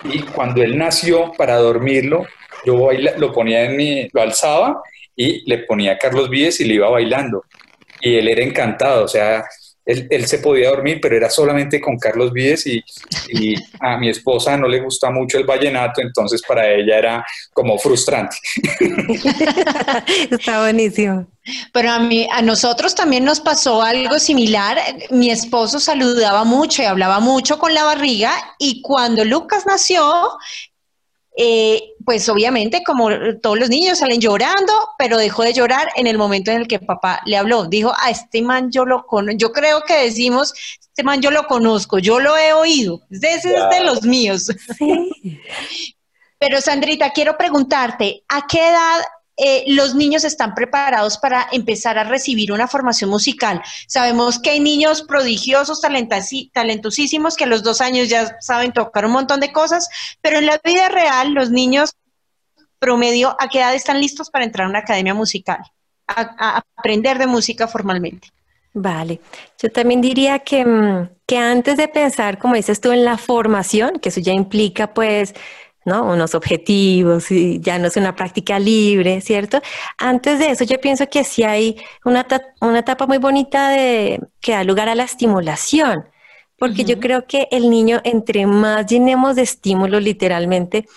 Y 0.03 0.23
cuando 0.23 0.61
él 0.61 0.77
nació, 0.77 1.31
para 1.37 1.55
dormirlo, 1.55 2.27
yo 2.65 2.89
lo 3.17 3.31
ponía 3.31 3.63
en 3.63 3.77
mi, 3.77 4.09
lo 4.11 4.21
alzaba 4.21 4.81
y 5.15 5.49
le 5.49 5.59
ponía 5.59 5.97
Carlos 5.97 6.29
Vives 6.29 6.59
y 6.59 6.65
le 6.65 6.73
iba 6.73 6.89
bailando. 6.89 7.45
Y 8.01 8.15
él 8.15 8.27
era 8.27 8.43
encantado, 8.43 9.05
o 9.05 9.07
sea, 9.07 9.45
él, 9.85 10.25
se 10.27 10.39
podía 10.39 10.69
dormir, 10.69 10.99
pero 11.01 11.17
era 11.17 11.29
solamente 11.29 11.81
con 11.81 11.97
Carlos 11.97 12.31
Vides 12.31 12.65
y, 12.67 12.83
a 13.79 13.97
mi 13.97 14.09
esposa 14.09 14.57
no 14.57 14.67
le 14.67 14.79
gusta 14.79 15.09
mucho 15.09 15.37
el 15.37 15.45
vallenato, 15.45 16.01
entonces 16.01 16.41
para 16.47 16.69
ella 16.71 16.97
era 16.97 17.25
como 17.51 17.77
frustrante. 17.77 18.37
Está 20.31 20.61
buenísimo. 20.61 21.27
Pero 21.73 21.91
a 21.91 21.99
mí, 21.99 22.27
a 22.31 22.41
nosotros 22.41 22.95
también 22.95 23.25
nos 23.25 23.41
pasó 23.41 23.81
algo 23.81 24.17
similar. 24.19 24.77
Mi 25.09 25.29
esposo 25.29 25.79
saludaba 25.79 26.45
mucho 26.45 26.81
y 26.81 26.85
hablaba 26.85 27.19
mucho 27.19 27.59
con 27.59 27.73
la 27.73 27.83
barriga 27.83 28.31
y 28.59 28.81
cuando 28.81 29.25
Lucas 29.25 29.65
nació, 29.65 30.37
eh, 31.35 31.93
pues 32.05 32.29
obviamente 32.29 32.83
como 32.83 33.09
todos 33.41 33.57
los 33.57 33.69
niños 33.69 33.99
salen 33.99 34.21
llorando, 34.21 34.73
pero 34.97 35.17
dejó 35.17 35.43
de 35.43 35.53
llorar 35.53 35.87
en 35.95 36.07
el 36.07 36.17
momento 36.17 36.51
en 36.51 36.57
el 36.57 36.67
que 36.67 36.79
papá 36.79 37.21
le 37.25 37.37
habló. 37.37 37.65
Dijo, 37.65 37.93
a 37.99 38.11
este 38.11 38.41
man 38.41 38.71
yo 38.71 38.85
lo 38.85 39.05
conozco, 39.05 39.37
yo 39.37 39.51
creo 39.51 39.81
que 39.81 40.03
decimos, 40.03 40.53
este 40.79 41.03
man 41.03 41.21
yo 41.21 41.31
lo 41.31 41.45
conozco, 41.47 41.97
yo 41.99 42.19
lo 42.19 42.37
he 42.37 42.53
oído, 42.53 43.01
ese 43.09 43.55
es 43.55 43.69
de 43.71 43.83
los 43.83 44.03
míos. 44.03 44.51
Pero 46.39 46.59
Sandrita, 46.59 47.11
quiero 47.11 47.37
preguntarte, 47.37 48.23
¿a 48.27 48.45
qué 48.45 48.67
edad 48.67 49.01
eh, 49.35 49.63
los 49.67 49.95
niños 49.95 50.23
están 50.23 50.53
preparados 50.53 51.17
para 51.17 51.47
empezar 51.51 51.97
a 51.97 52.03
recibir 52.03 52.51
una 52.51 52.67
formación 52.67 53.09
musical. 53.09 53.61
Sabemos 53.87 54.37
que 54.37 54.51
hay 54.51 54.59
niños 54.59 55.01
prodigiosos, 55.01 55.81
talentosísimos, 55.81 57.35
que 57.35 57.45
a 57.45 57.47
los 57.47 57.63
dos 57.63 57.81
años 57.81 58.09
ya 58.09 58.37
saben 58.41 58.73
tocar 58.73 59.05
un 59.05 59.11
montón 59.11 59.39
de 59.39 59.51
cosas, 59.51 59.89
pero 60.21 60.37
en 60.37 60.45
la 60.45 60.61
vida 60.63 60.87
real 60.89 61.33
los 61.33 61.49
niños 61.49 61.95
promedio, 62.77 63.35
¿a 63.39 63.47
qué 63.47 63.59
edad 63.59 63.73
están 63.73 63.99
listos 63.99 64.29
para 64.29 64.45
entrar 64.45 64.67
a 64.67 64.69
una 64.69 64.79
academia 64.79 65.13
musical? 65.13 65.59
A, 66.05 66.61
aprender 66.75 67.17
de 67.17 67.25
música 67.25 67.67
formalmente. 67.67 68.27
Vale, 68.73 69.21
yo 69.61 69.71
también 69.71 70.01
diría 70.01 70.39
que, 70.39 70.65
mm, 70.65 71.09
que 71.25 71.37
antes 71.37 71.77
de 71.77 71.87
pensar, 71.87 72.37
como 72.37 72.55
dices 72.55 72.81
tú, 72.81 72.91
en 72.91 73.05
la 73.05 73.17
formación, 73.17 73.99
que 73.99 74.09
eso 74.09 74.19
ya 74.19 74.33
implica 74.33 74.93
pues 74.93 75.33
¿no? 75.85 76.03
Unos 76.05 76.35
objetivos 76.35 77.31
y 77.31 77.59
ya 77.59 77.79
no 77.79 77.87
es 77.87 77.97
una 77.97 78.15
práctica 78.15 78.59
libre, 78.59 79.21
¿cierto? 79.21 79.61
Antes 79.97 80.39
de 80.39 80.51
eso, 80.51 80.63
yo 80.63 80.79
pienso 80.79 81.07
que 81.09 81.23
sí 81.23 81.43
hay 81.43 81.77
una, 82.05 82.25
una 82.61 82.79
etapa 82.79 83.05
muy 83.07 83.17
bonita 83.17 83.69
de, 83.69 84.21
que 84.41 84.53
da 84.53 84.63
lugar 84.63 84.89
a 84.89 84.95
la 84.95 85.03
estimulación, 85.03 86.05
porque 86.57 86.85
yo 86.85 86.99
creo 86.99 87.27
que 87.27 87.47
el 87.51 87.69
niño, 87.69 87.99
entre 88.03 88.45
más 88.45 88.85
llenemos 88.85 89.35
de 89.35 89.41
estímulos 89.41 90.01
literalmente, 90.01 90.87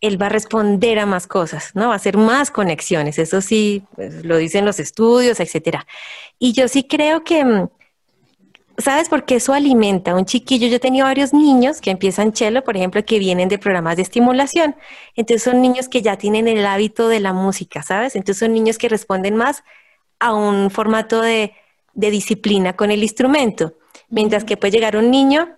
él 0.00 0.20
va 0.20 0.26
a 0.26 0.30
responder 0.30 0.98
a 0.98 1.06
más 1.06 1.26
cosas, 1.26 1.72
¿no? 1.74 1.88
Va 1.88 1.94
a 1.94 1.96
hacer 1.96 2.16
más 2.16 2.50
conexiones, 2.50 3.18
eso 3.18 3.40
sí, 3.40 3.82
pues, 3.94 4.24
lo 4.24 4.36
dicen 4.36 4.64
los 4.64 4.80
estudios, 4.80 5.40
etcétera. 5.40 5.86
Y 6.38 6.52
yo 6.52 6.68
sí 6.68 6.84
creo 6.84 7.22
que 7.22 7.44
mm, 7.44 7.68
¿Sabes 8.78 9.08
por 9.08 9.24
qué 9.24 9.36
eso 9.36 9.52
alimenta? 9.52 10.14
Un 10.14 10.24
chiquillo, 10.24 10.66
yo 10.68 10.76
he 10.76 10.80
tenido 10.80 11.04
varios 11.04 11.34
niños 11.34 11.80
que 11.80 11.90
empiezan 11.90 12.32
chelo, 12.32 12.64
por 12.64 12.76
ejemplo, 12.76 13.04
que 13.04 13.18
vienen 13.18 13.48
de 13.48 13.58
programas 13.58 13.96
de 13.96 14.02
estimulación. 14.02 14.74
Entonces 15.16 15.42
son 15.42 15.60
niños 15.60 15.88
que 15.88 16.02
ya 16.02 16.16
tienen 16.16 16.48
el 16.48 16.64
hábito 16.64 17.08
de 17.08 17.20
la 17.20 17.32
música, 17.32 17.82
¿sabes? 17.82 18.16
Entonces 18.16 18.38
son 18.38 18.54
niños 18.54 18.78
que 18.78 18.88
responden 18.88 19.36
más 19.36 19.64
a 20.18 20.34
un 20.34 20.70
formato 20.70 21.22
de, 21.22 21.54
disciplina 21.94 22.74
con 22.74 22.90
el 22.90 23.02
instrumento. 23.02 23.74
Mientras 24.08 24.44
que 24.44 24.56
puede 24.56 24.72
llegar 24.72 24.96
un 24.96 25.10
niño 25.10 25.56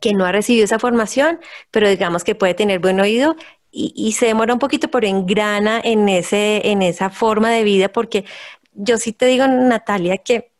que 0.00 0.14
no 0.14 0.24
ha 0.24 0.32
recibido 0.32 0.64
esa 0.64 0.78
formación, 0.78 1.40
pero 1.70 1.88
digamos 1.88 2.24
que 2.24 2.34
puede 2.34 2.54
tener 2.54 2.78
buen 2.78 3.00
oído 3.00 3.36
y, 3.70 3.92
y, 3.94 4.12
se 4.12 4.26
demora 4.26 4.54
un 4.54 4.60
poquito, 4.60 4.88
pero 4.88 5.06
engrana 5.06 5.80
en, 5.84 6.08
ese, 6.08 6.62
en 6.70 6.80
esa 6.80 7.10
forma 7.10 7.50
de 7.50 7.64
vida, 7.64 7.90
porque 7.90 8.24
yo 8.72 8.96
sí 8.96 9.12
te 9.12 9.26
digo, 9.26 9.46
Natalia, 9.46 10.18
que 10.18 10.52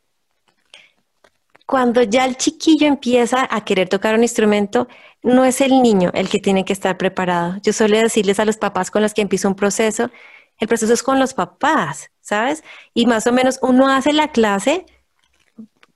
cuando 1.68 2.02
ya 2.02 2.24
el 2.24 2.38
chiquillo 2.38 2.86
empieza 2.86 3.46
a 3.50 3.62
querer 3.62 3.90
tocar 3.90 4.14
un 4.14 4.22
instrumento, 4.22 4.88
no 5.22 5.44
es 5.44 5.60
el 5.60 5.82
niño 5.82 6.10
el 6.14 6.30
que 6.30 6.38
tiene 6.38 6.64
que 6.64 6.72
estar 6.72 6.96
preparado. 6.96 7.56
Yo 7.62 7.74
suelo 7.74 7.98
decirles 7.98 8.40
a 8.40 8.46
los 8.46 8.56
papás 8.56 8.90
con 8.90 9.02
los 9.02 9.12
que 9.12 9.20
empiezo 9.20 9.48
un 9.48 9.54
proceso, 9.54 10.10
el 10.56 10.66
proceso 10.66 10.94
es 10.94 11.02
con 11.02 11.18
los 11.18 11.34
papás, 11.34 12.10
¿sabes? 12.22 12.64
Y 12.94 13.04
más 13.04 13.26
o 13.26 13.32
menos 13.32 13.58
uno 13.60 13.86
hace 13.90 14.14
la 14.14 14.28
clase 14.28 14.86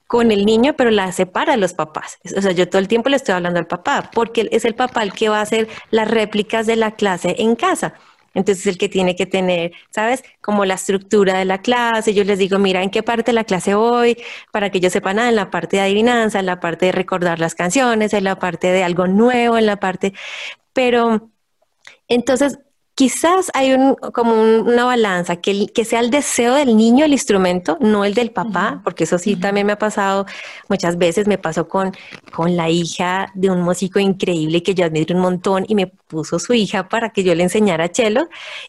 con 0.06 0.30
el 0.30 0.44
niño, 0.44 0.74
pero 0.76 0.90
la 0.90 1.10
separa 1.10 1.56
los 1.56 1.72
papás. 1.72 2.18
O 2.36 2.42
sea, 2.42 2.52
yo 2.52 2.68
todo 2.68 2.78
el 2.78 2.86
tiempo 2.86 3.08
le 3.08 3.16
estoy 3.16 3.34
hablando 3.34 3.58
al 3.58 3.66
papá, 3.66 4.10
porque 4.12 4.50
es 4.52 4.66
el 4.66 4.74
papá 4.74 5.02
el 5.02 5.14
que 5.14 5.30
va 5.30 5.38
a 5.38 5.42
hacer 5.42 5.68
las 5.90 6.06
réplicas 6.06 6.66
de 6.66 6.76
la 6.76 6.90
clase 6.90 7.36
en 7.38 7.56
casa. 7.56 7.94
Entonces 8.34 8.66
el 8.66 8.78
que 8.78 8.88
tiene 8.88 9.16
que 9.16 9.26
tener, 9.26 9.72
¿sabes? 9.90 10.22
Como 10.40 10.64
la 10.64 10.74
estructura 10.74 11.38
de 11.38 11.44
la 11.44 11.58
clase. 11.58 12.14
Yo 12.14 12.24
les 12.24 12.38
digo, 12.38 12.58
mira, 12.58 12.82
¿en 12.82 12.90
qué 12.90 13.02
parte 13.02 13.32
de 13.32 13.34
la 13.34 13.44
clase 13.44 13.74
voy? 13.74 14.16
Para 14.52 14.70
que 14.70 14.80
yo 14.80 14.90
sepa 14.90 15.14
nada, 15.14 15.28
en 15.28 15.36
la 15.36 15.50
parte 15.50 15.76
de 15.76 15.82
adivinanza, 15.82 16.40
en 16.40 16.46
la 16.46 16.60
parte 16.60 16.86
de 16.86 16.92
recordar 16.92 17.38
las 17.38 17.54
canciones, 17.54 18.12
en 18.14 18.24
la 18.24 18.38
parte 18.38 18.68
de 18.68 18.84
algo 18.84 19.06
nuevo, 19.06 19.58
en 19.58 19.66
la 19.66 19.76
parte... 19.76 20.12
Pero 20.72 21.30
entonces 22.08 22.58
quizás 23.02 23.50
hay 23.52 23.72
un, 23.72 23.96
como 23.96 24.40
una 24.40 24.84
balanza, 24.84 25.34
que, 25.34 25.66
que 25.74 25.84
sea 25.84 25.98
el 25.98 26.10
deseo 26.10 26.54
del 26.54 26.76
niño 26.76 27.04
el 27.04 27.10
instrumento, 27.10 27.76
no 27.80 28.04
el 28.04 28.14
del 28.14 28.30
papá, 28.30 28.80
porque 28.84 29.02
eso 29.02 29.18
sí 29.18 29.34
también 29.34 29.66
me 29.66 29.72
ha 29.72 29.78
pasado 29.78 30.24
muchas 30.68 30.98
veces, 30.98 31.26
me 31.26 31.36
pasó 31.36 31.66
con, 31.66 31.90
con 32.32 32.56
la 32.56 32.70
hija 32.70 33.32
de 33.34 33.50
un 33.50 33.60
músico 33.60 33.98
increíble 33.98 34.62
que 34.62 34.76
yo 34.76 34.84
admiro 34.84 35.16
un 35.16 35.20
montón 35.20 35.64
y 35.66 35.74
me 35.74 35.88
puso 35.88 36.38
su 36.38 36.54
hija 36.54 36.88
para 36.88 37.10
que 37.10 37.24
yo 37.24 37.34
le 37.34 37.42
enseñara 37.42 37.88
cello 37.92 38.28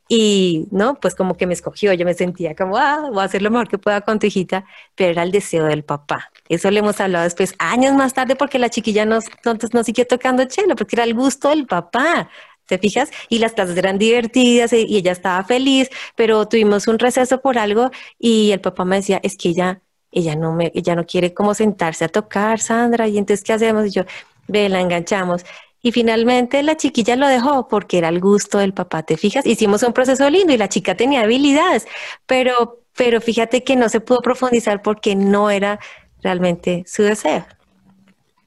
y, 0.10 0.68
¿no? 0.72 0.96
Pues 0.96 1.14
como 1.14 1.38
que 1.38 1.46
me 1.46 1.54
escogió, 1.54 1.94
yo 1.94 2.04
me 2.04 2.16
sentía 2.16 2.56
como, 2.56 2.78
ah, 2.78 3.10
voy 3.12 3.22
a 3.22 3.26
hacer 3.26 3.44
lo 3.44 3.52
mejor 3.52 3.68
que 3.68 3.78
pueda 3.78 4.02
con 4.02 4.18
tu 4.18 4.26
hijita, 4.26 4.66
pero 4.96 5.12
era 5.12 5.22
el 5.22 5.32
deseo 5.32 5.66
del 5.66 5.84
papá. 5.84 6.32
Eso 6.50 6.72
le 6.72 6.80
hemos 6.80 7.00
hablado 7.00 7.24
después, 7.24 7.54
años 7.60 7.94
más 7.94 8.16
tarde, 8.16 8.36
porque 8.36 8.58
la 8.58 8.70
chiquilla 8.70 9.06
no, 9.06 9.20
entonces 9.44 9.76
no 9.76 9.84
siguió 9.84 10.08
tocando 10.08 10.44
cello, 10.50 10.76
porque 10.76 10.96
era 10.96 11.04
el 11.04 11.14
gusto 11.14 11.50
del 11.50 11.68
papá 11.68 12.32
¿Te 12.66 12.78
fijas? 12.78 13.12
Y 13.30 13.40
las 13.40 13.54
clases 13.54 13.78
eran 13.78 13.98
divertidas 13.98 14.72
y 14.74 14.98
ella 14.98 15.12
estaba 15.12 15.44
feliz, 15.44 15.90
pero 16.16 16.48
tuvimos 16.48 16.88
un 16.88 16.98
receso 16.98 17.42
por 17.42 17.58
algo 17.58 17.92
y 18.18 18.52
el 18.52 18.62
papá 18.62 18.86
me 18.86 18.98
decía, 18.98 19.20
es 19.22 19.36
que 19.36 19.50
ella, 19.50 19.82
ella 20.12 20.36
no 20.36 20.54
me, 20.54 20.72
ella 20.74 20.96
no 20.96 21.06
quiere 21.06 21.34
como 21.34 21.54
sentarse 21.54 22.06
a 22.06 22.08
tocar, 22.08 22.60
Sandra, 22.60 23.08
y 23.08 23.18
entonces, 23.18 23.44
¿qué 23.44 23.54
hacemos? 23.54 23.88
Y 23.88 23.92
yo, 23.92 24.04
ve, 24.48 24.70
la 24.70 24.80
enganchamos. 24.80 25.46
Y 25.82 25.92
finalmente 25.92 26.64
la 26.64 26.78
chiquilla 26.78 27.18
lo 27.18 27.28
dejó 27.28 27.68
porque 27.68 27.98
era 27.98 28.08
el 28.08 28.22
gusto 28.22 28.58
del 28.58 28.74
papá, 28.74 29.04
¿te 29.04 29.18
fijas? 29.18 29.46
Hicimos 29.46 29.84
un 29.84 29.92
proceso 29.92 30.30
lindo 30.30 30.54
y 30.54 30.58
la 30.58 30.70
chica 30.70 30.96
tenía 30.96 31.22
habilidades, 31.22 31.86
pero, 32.26 32.80
pero 32.96 33.20
fíjate 33.20 33.66
que 33.66 33.76
no 33.76 33.90
se 33.90 34.00
pudo 34.00 34.22
profundizar 34.22 34.82
porque 34.82 35.16
no 35.16 35.50
era 35.50 35.80
realmente 36.22 36.86
su 36.88 37.04
deseo. 37.04 37.46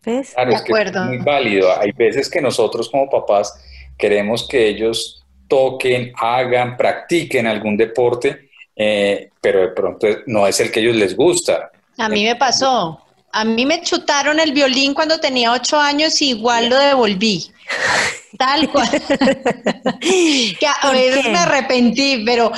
¿Ves? 0.02 0.32
Claro, 0.32 0.52
es, 0.52 0.62
que 0.62 0.72
es 0.72 0.94
muy 0.94 1.18
válido. 1.18 1.68
Hay 1.78 1.92
veces 1.92 2.30
que 2.30 2.40
nosotros 2.40 2.88
como 2.88 3.10
papás 3.10 3.52
queremos 3.96 4.46
que 4.48 4.68
ellos 4.68 5.24
toquen, 5.48 6.12
hagan, 6.16 6.76
practiquen 6.76 7.46
algún 7.46 7.76
deporte, 7.76 8.50
eh, 8.74 9.30
pero 9.40 9.60
de 9.60 9.68
pronto 9.68 10.06
no 10.26 10.46
es 10.46 10.60
el 10.60 10.70
que 10.70 10.80
a 10.80 10.82
ellos 10.82 10.96
les 10.96 11.16
gusta. 11.16 11.70
A 11.98 12.08
mí 12.08 12.24
me 12.24 12.36
pasó. 12.36 13.00
A 13.32 13.44
mí 13.44 13.66
me 13.66 13.82
chutaron 13.82 14.40
el 14.40 14.52
violín 14.52 14.94
cuando 14.94 15.18
tenía 15.20 15.52
ocho 15.52 15.78
años 15.78 16.20
y 16.22 16.30
igual 16.30 16.68
lo 16.68 16.78
devolví. 16.78 17.50
Tal 18.38 18.70
cual. 18.70 18.90
que 20.00 20.66
a 20.66 20.90
veces 20.90 21.24
me 21.24 21.38
arrepentí, 21.38 22.22
pero 22.26 22.52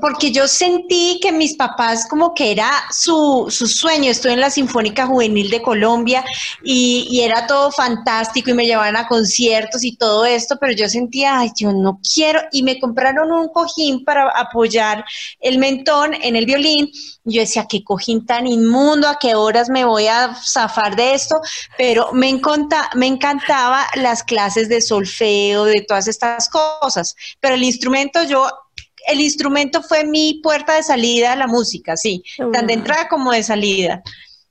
porque 0.00 0.32
yo 0.32 0.48
sentí 0.48 1.20
que 1.22 1.30
mis 1.30 1.54
papás 1.54 2.06
como 2.08 2.34
que 2.34 2.50
era 2.50 2.70
su, 2.90 3.46
su 3.48 3.68
sueño. 3.68 4.10
Estuve 4.10 4.32
en 4.32 4.40
la 4.40 4.50
Sinfónica 4.50 5.06
Juvenil 5.06 5.48
de 5.50 5.62
Colombia 5.62 6.24
y, 6.64 7.06
y, 7.10 7.20
era 7.20 7.46
todo 7.46 7.70
fantástico 7.70 8.50
y 8.50 8.54
me 8.54 8.66
llevaban 8.66 8.96
a 8.96 9.06
conciertos 9.06 9.84
y 9.84 9.96
todo 9.96 10.24
esto, 10.24 10.56
pero 10.60 10.72
yo 10.72 10.88
sentía, 10.88 11.38
ay, 11.38 11.50
yo 11.56 11.72
no 11.72 12.00
quiero. 12.14 12.40
Y 12.50 12.64
me 12.64 12.80
compraron 12.80 13.30
un 13.30 13.48
cojín 13.48 14.04
para 14.04 14.28
apoyar 14.30 15.04
el 15.40 15.58
mentón 15.58 16.14
en 16.14 16.34
el 16.34 16.46
violín. 16.46 16.90
Yo 17.24 17.42
decía, 17.42 17.66
qué 17.68 17.84
cojín 17.84 18.26
tan 18.26 18.48
inmundo, 18.48 19.06
a 19.06 19.18
qué 19.20 19.36
horas 19.36 19.68
me 19.68 19.84
voy 19.84 20.08
a 20.08 20.34
zafar 20.34 20.96
de 20.96 21.14
esto, 21.14 21.40
pero 21.78 22.12
me, 22.12 22.28
encanta, 22.28 22.90
me 22.94 23.06
encantaba 23.06 23.86
las 23.94 24.24
clases 24.24 24.41
de 24.50 24.80
sol 24.80 25.06
feo, 25.06 25.64
de 25.64 25.84
todas 25.86 26.08
estas 26.08 26.48
cosas. 26.48 27.14
Pero 27.40 27.54
el 27.54 27.62
instrumento, 27.62 28.22
yo, 28.24 28.48
el 29.08 29.20
instrumento 29.20 29.82
fue 29.82 30.04
mi 30.04 30.40
puerta 30.42 30.74
de 30.76 30.82
salida 30.82 31.32
a 31.32 31.36
la 31.36 31.46
música, 31.46 31.96
sí, 31.96 32.22
tan 32.52 32.66
de 32.66 32.74
entrada 32.74 33.08
como 33.08 33.32
de 33.32 33.42
salida. 33.42 34.02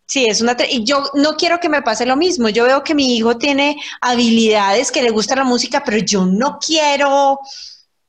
Sí, 0.05 0.25
es 0.27 0.41
una. 0.41 0.57
Y 0.69 0.83
yo 0.83 1.03
no 1.13 1.37
quiero 1.37 1.61
que 1.61 1.69
me 1.69 1.81
pase 1.81 2.05
lo 2.05 2.17
mismo. 2.17 2.49
Yo 2.49 2.65
veo 2.65 2.83
que 2.83 2.93
mi 2.93 3.15
hijo 3.15 3.37
tiene 3.37 3.77
habilidades, 4.01 4.91
que 4.91 5.01
le 5.01 5.09
gusta 5.09 5.37
la 5.37 5.45
música, 5.45 5.83
pero 5.85 5.99
yo 5.99 6.25
no 6.25 6.59
quiero 6.59 7.39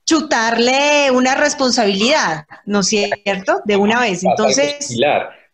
chutarle 0.04 1.12
una 1.12 1.36
responsabilidad, 1.36 2.44
¿no 2.66 2.80
es 2.80 2.88
cierto? 2.88 3.60
De 3.64 3.76
una 3.76 4.00
vez. 4.00 4.24
Entonces. 4.24 4.96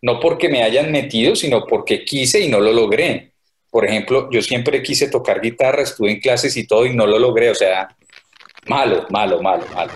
No 0.00 0.20
porque 0.20 0.48
me 0.48 0.62
hayan 0.62 0.90
metido, 0.90 1.36
sino 1.36 1.66
porque 1.66 2.04
quise 2.04 2.40
y 2.40 2.48
no 2.48 2.60
lo 2.60 2.72
logré. 2.72 3.27
Por 3.70 3.84
ejemplo, 3.84 4.28
yo 4.30 4.40
siempre 4.42 4.82
quise 4.82 5.08
tocar 5.08 5.40
guitarra, 5.40 5.82
estuve 5.82 6.10
en 6.12 6.20
clases 6.20 6.56
y 6.56 6.66
todo 6.66 6.86
y 6.86 6.94
no 6.94 7.06
lo 7.06 7.18
logré, 7.18 7.50
o 7.50 7.54
sea, 7.54 7.88
malo, 8.66 9.06
malo, 9.10 9.42
malo, 9.42 9.64
malo. 9.74 9.92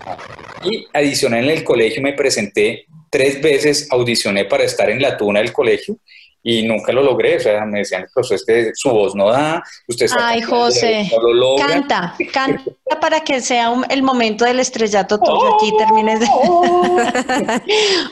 Y 0.64 0.86
adicional 0.92 1.44
en 1.44 1.50
el 1.50 1.64
colegio 1.64 2.02
me 2.02 2.12
presenté 2.12 2.86
tres 3.10 3.40
veces, 3.40 3.88
audicioné 3.90 4.44
para 4.44 4.64
estar 4.64 4.88
en 4.90 5.00
la 5.00 5.16
tuna 5.16 5.40
del 5.40 5.52
colegio 5.52 5.98
y 6.42 6.62
nunca 6.64 6.92
lo 6.92 7.02
logré, 7.02 7.36
o 7.36 7.40
sea, 7.40 7.64
me 7.64 7.80
decían, 7.80 8.06
pues 8.12 8.30
es 8.32 8.44
que 8.44 8.72
su 8.74 8.90
voz 8.90 9.14
no 9.14 9.30
da, 9.30 9.62
usted 9.86 10.06
está 10.06 10.28
Ay, 10.28 10.42
José, 10.42 11.08
canta, 11.58 12.14
canta 12.32 13.00
para 13.00 13.20
que 13.20 13.40
sea 13.40 13.72
el 13.88 14.02
momento 14.02 14.44
del 14.44 14.58
estrellato 14.58 15.18
todo 15.18 15.54
aquí 15.54 15.72
termines 15.78 16.20
de... 16.20 16.26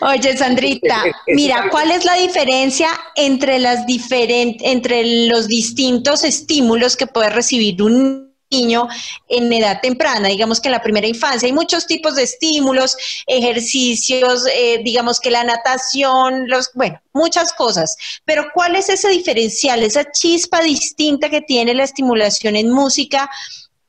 Oye, 0.03 0.37
Sandrita, 0.37 1.03
mira, 1.29 1.69
¿cuál 1.71 1.91
es 1.91 2.05
la 2.05 2.15
diferencia 2.15 2.89
entre 3.17 3.59
las 3.59 3.85
diferentes 3.87 4.67
entre 4.67 5.27
los 5.29 5.49
distintos 5.49 6.25
estímulos 6.25 6.97
que 6.97 7.07
puede 7.07 7.31
recibir 7.31 7.83
un 7.83 8.30
niño 8.51 8.89
en 9.29 9.53
edad 9.53 9.81
temprana, 9.81 10.29
digamos 10.29 10.61
que 10.61 10.69
en 10.69 10.73
la 10.73 10.83
primera 10.83 11.07
infancia. 11.07 11.47
Hay 11.47 11.53
muchos 11.53 11.87
tipos 11.87 12.17
de 12.17 12.25
estímulos, 12.25 12.97
ejercicios, 13.27 14.45
eh, 14.55 14.81
digamos 14.85 15.21
que 15.21 15.31
la 15.31 15.45
natación, 15.45 16.49
los, 16.49 16.71
bueno, 16.75 17.01
muchas 17.13 17.53
cosas. 17.53 17.97
Pero 18.25 18.47
¿cuál 18.53 18.77
es 18.77 18.89
ese 18.89 19.09
diferencial, 19.09 19.83
esa 19.83 20.11
chispa 20.11 20.61
distinta 20.61 21.31
que 21.31 21.41
tiene 21.41 21.75
la 21.75 21.85
estimulación 21.85 22.57
en 22.57 22.71
música? 22.71 23.31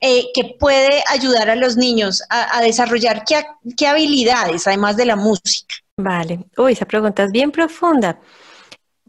Eh, 0.03 0.31
que 0.33 0.55
puede 0.59 1.03
ayudar 1.09 1.51
a 1.51 1.55
los 1.55 1.77
niños 1.77 2.23
a, 2.27 2.59
desarrollar 2.63 3.23
qué, 3.23 3.45
qué 3.77 3.85
habilidades, 3.85 4.65
además 4.65 4.97
de 4.97 5.05
la 5.05 5.15
música. 5.15 5.75
Vale, 5.95 6.39
uy, 6.57 6.73
esa 6.73 6.87
pregunta 6.87 7.23
es 7.23 7.31
bien 7.31 7.51
profunda 7.51 8.19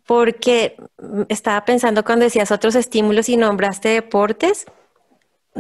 porque 0.05 0.77
estaba 1.31 1.65
pensando 1.65 2.05
cuando 2.05 2.27
decías 2.27 2.51
otros 2.51 2.75
estímulos 2.75 3.31
y 3.31 3.39
nombraste 3.39 3.89
deportes, 3.89 4.67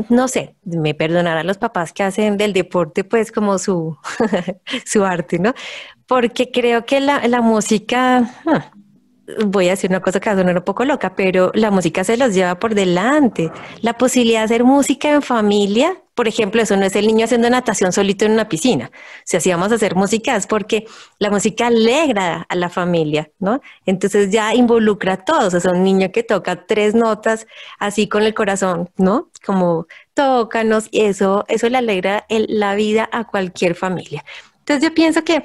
no 0.09 0.29
sé, 0.29 0.57
me 0.65 0.95
perdonarán 0.95 1.47
los 1.47 1.59
papás 1.59 1.93
que 1.93 2.03
hacen 2.03 2.37
del 2.37 2.53
deporte 2.53 3.05
pues 3.05 3.31
como 3.31 3.59
su, 3.59 3.97
su 4.87 5.05
arte, 5.05 5.39
¿no? 5.39 5.55
Porque 6.07 6.51
creo 6.51 6.87
que 6.87 7.01
la, 7.01 7.27
la 7.29 7.41
música, 7.43 8.21
hmm, 8.45 8.72
voy 9.47 9.69
a 9.69 9.71
decir 9.71 9.91
una 9.91 10.01
cosa 10.01 10.21
que 10.21 10.31
va 10.31 10.35
a 10.35 10.39
sonar 10.39 10.57
un 10.57 10.65
poco 10.65 10.85
loca, 10.85 11.15
pero 11.15 11.51
la 11.55 11.71
música 11.71 12.05
se 12.05 12.17
los 12.17 12.35
lleva 12.35 12.59
por 12.59 12.75
delante. 12.75 13.51
La 13.81 13.95
posibilidad 13.95 14.41
de 14.41 14.45
hacer 14.45 14.65
música 14.65 15.11
en 15.11 15.23
familia 15.23 16.03
por 16.15 16.29
ejemplo, 16.29 16.61
eso 16.61 16.77
no 16.77 16.85
es 16.85 16.95
el 16.95 17.07
niño 17.07 17.25
haciendo 17.25 17.49
natación 17.49 17.93
solito 17.93 18.27
en 18.27 18.33
una 18.33 18.49
piscina. 18.49 18.91
Si 19.25 19.37
hacíamos 19.37 19.73
hacer 19.73 19.95
música 19.95 20.37
es 20.37 20.47
porque 20.47 20.87
la 21.19 21.31
música 21.31 21.69
alegra 21.69 22.45
a 22.49 22.55
la 22.55 22.69
familia, 22.69 23.31
¿no? 23.39 23.63
Entonces 23.87 24.31
ya 24.31 24.55
involucra 24.55 25.15
a 25.15 25.25
todos. 25.25 25.55
Es 25.55 25.65
un 25.65 25.83
niño 25.83 26.13
que 26.13 26.23
toca 26.23 26.67
tres 26.67 26.95
notas 26.95 27.47
así 27.79 28.09
con 28.09 28.25
el 28.25 28.35
corazón, 28.35 28.91
¿no? 28.99 29.31
Como 29.45 29.87
tócanos, 30.13 30.89
y 30.91 31.01
eso, 31.03 31.45
eso 31.49 31.69
le 31.71 31.79
alegra 31.79 32.27
la 32.29 32.75
vida 32.75 33.09
a 33.11 33.25
cualquier 33.25 33.75
familia. 33.75 34.23
Entonces 34.59 34.87
yo 34.87 34.95
pienso 34.95 35.25
que 35.25 35.43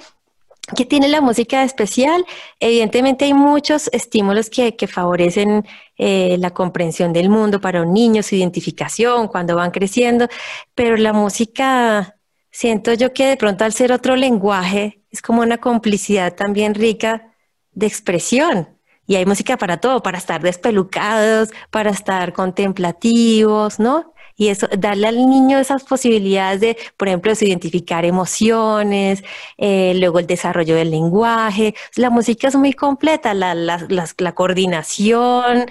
¿Qué 0.75 0.84
tiene 0.84 1.08
la 1.08 1.21
música 1.21 1.63
especial? 1.63 2.25
Evidentemente 2.60 3.23
hay 3.23 3.34
muchos 3.34 3.89
estímulos 3.93 4.49
que, 4.49 4.75
favorecen 4.88 5.65
eh, 5.97 6.36
la 6.39 6.51
comprensión 6.53 7.13
del 7.13 7.30
mundo 7.30 7.62
para 7.62 7.82
un 7.84 7.93
niño, 7.93 8.21
su 8.21 8.36
identificación 8.36 9.30
cuando 9.30 9.56
van 9.56 9.71
creciendo, 9.71 10.27
pero 10.75 10.97
la 10.97 11.13
música, 11.13 12.17
siento 12.51 12.93
yo 12.93 13.13
que 13.13 13.27
de 13.27 13.38
pronto 13.38 13.63
al 13.63 13.71
ser 13.71 13.93
otro 13.93 14.17
lenguaje, 14.17 15.01
es 15.10 15.21
como 15.21 15.41
una 15.41 15.58
complicidad 15.58 16.36
también 16.36 16.75
rica 16.75 17.34
de 17.71 17.86
expresión. 17.88 18.67
Y 19.08 19.15
hay 19.15 19.25
música 19.25 19.56
para 19.58 19.77
todo, 19.80 20.03
para 20.03 20.17
estar 20.17 20.41
despelucados, 20.41 21.49
para 21.71 21.91
estar 21.91 22.34
contemplativos, 22.34 23.80
¿no? 23.80 24.13
Y 24.38 24.50
eso, 24.50 24.67
darle 24.78 25.08
al 25.08 25.17
niño 25.17 25.58
esas 25.58 25.84
posibilidades 25.84 26.62
de, 26.62 26.78
por 26.95 27.08
ejemplo, 27.08 27.34
de 27.34 27.45
identificar 27.47 28.06
emociones, 28.06 29.23
eh, 29.58 29.93
luego 29.95 30.19
el 30.19 30.28
desarrollo 30.28 30.76
del 30.76 30.91
lenguaje. 30.91 31.73
La 31.95 32.12
música 32.12 32.47
es 32.47 32.56
muy 32.56 32.73
completa, 32.73 33.34
la, 33.34 33.56
la, 33.56 33.86
la, 33.89 34.36
coordinación, 34.36 35.65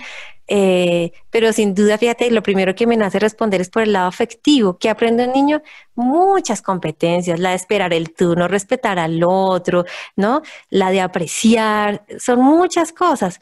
eh, 0.49 1.13
pero 1.31 1.53
sin 1.53 1.75
duda, 1.75 1.99
fíjate, 1.99 2.31
lo 2.31 2.43
primero 2.43 2.75
que 2.75 2.87
me 2.87 2.97
nace 2.97 3.19
responder 3.19 3.61
es 3.61 3.71
por 3.71 3.83
el 3.83 3.93
lado 3.93 4.09
afectivo. 4.09 4.79
que 4.79 4.89
aprende 4.91 5.27
un 5.27 5.33
niño? 5.33 5.63
Muchas 5.95 6.63
competencias, 6.63 7.39
la 7.41 7.51
de 7.51 7.57
esperar 7.57 7.93
el 7.93 8.15
turno, 8.15 8.49
respetar 8.49 8.99
al 8.99 9.23
otro, 9.25 9.85
¿no? 10.17 10.43
La 10.71 10.91
de 10.91 11.01
apreciar, 11.01 12.05
son 12.19 12.41
muchas 12.41 12.93
cosas. 12.93 13.41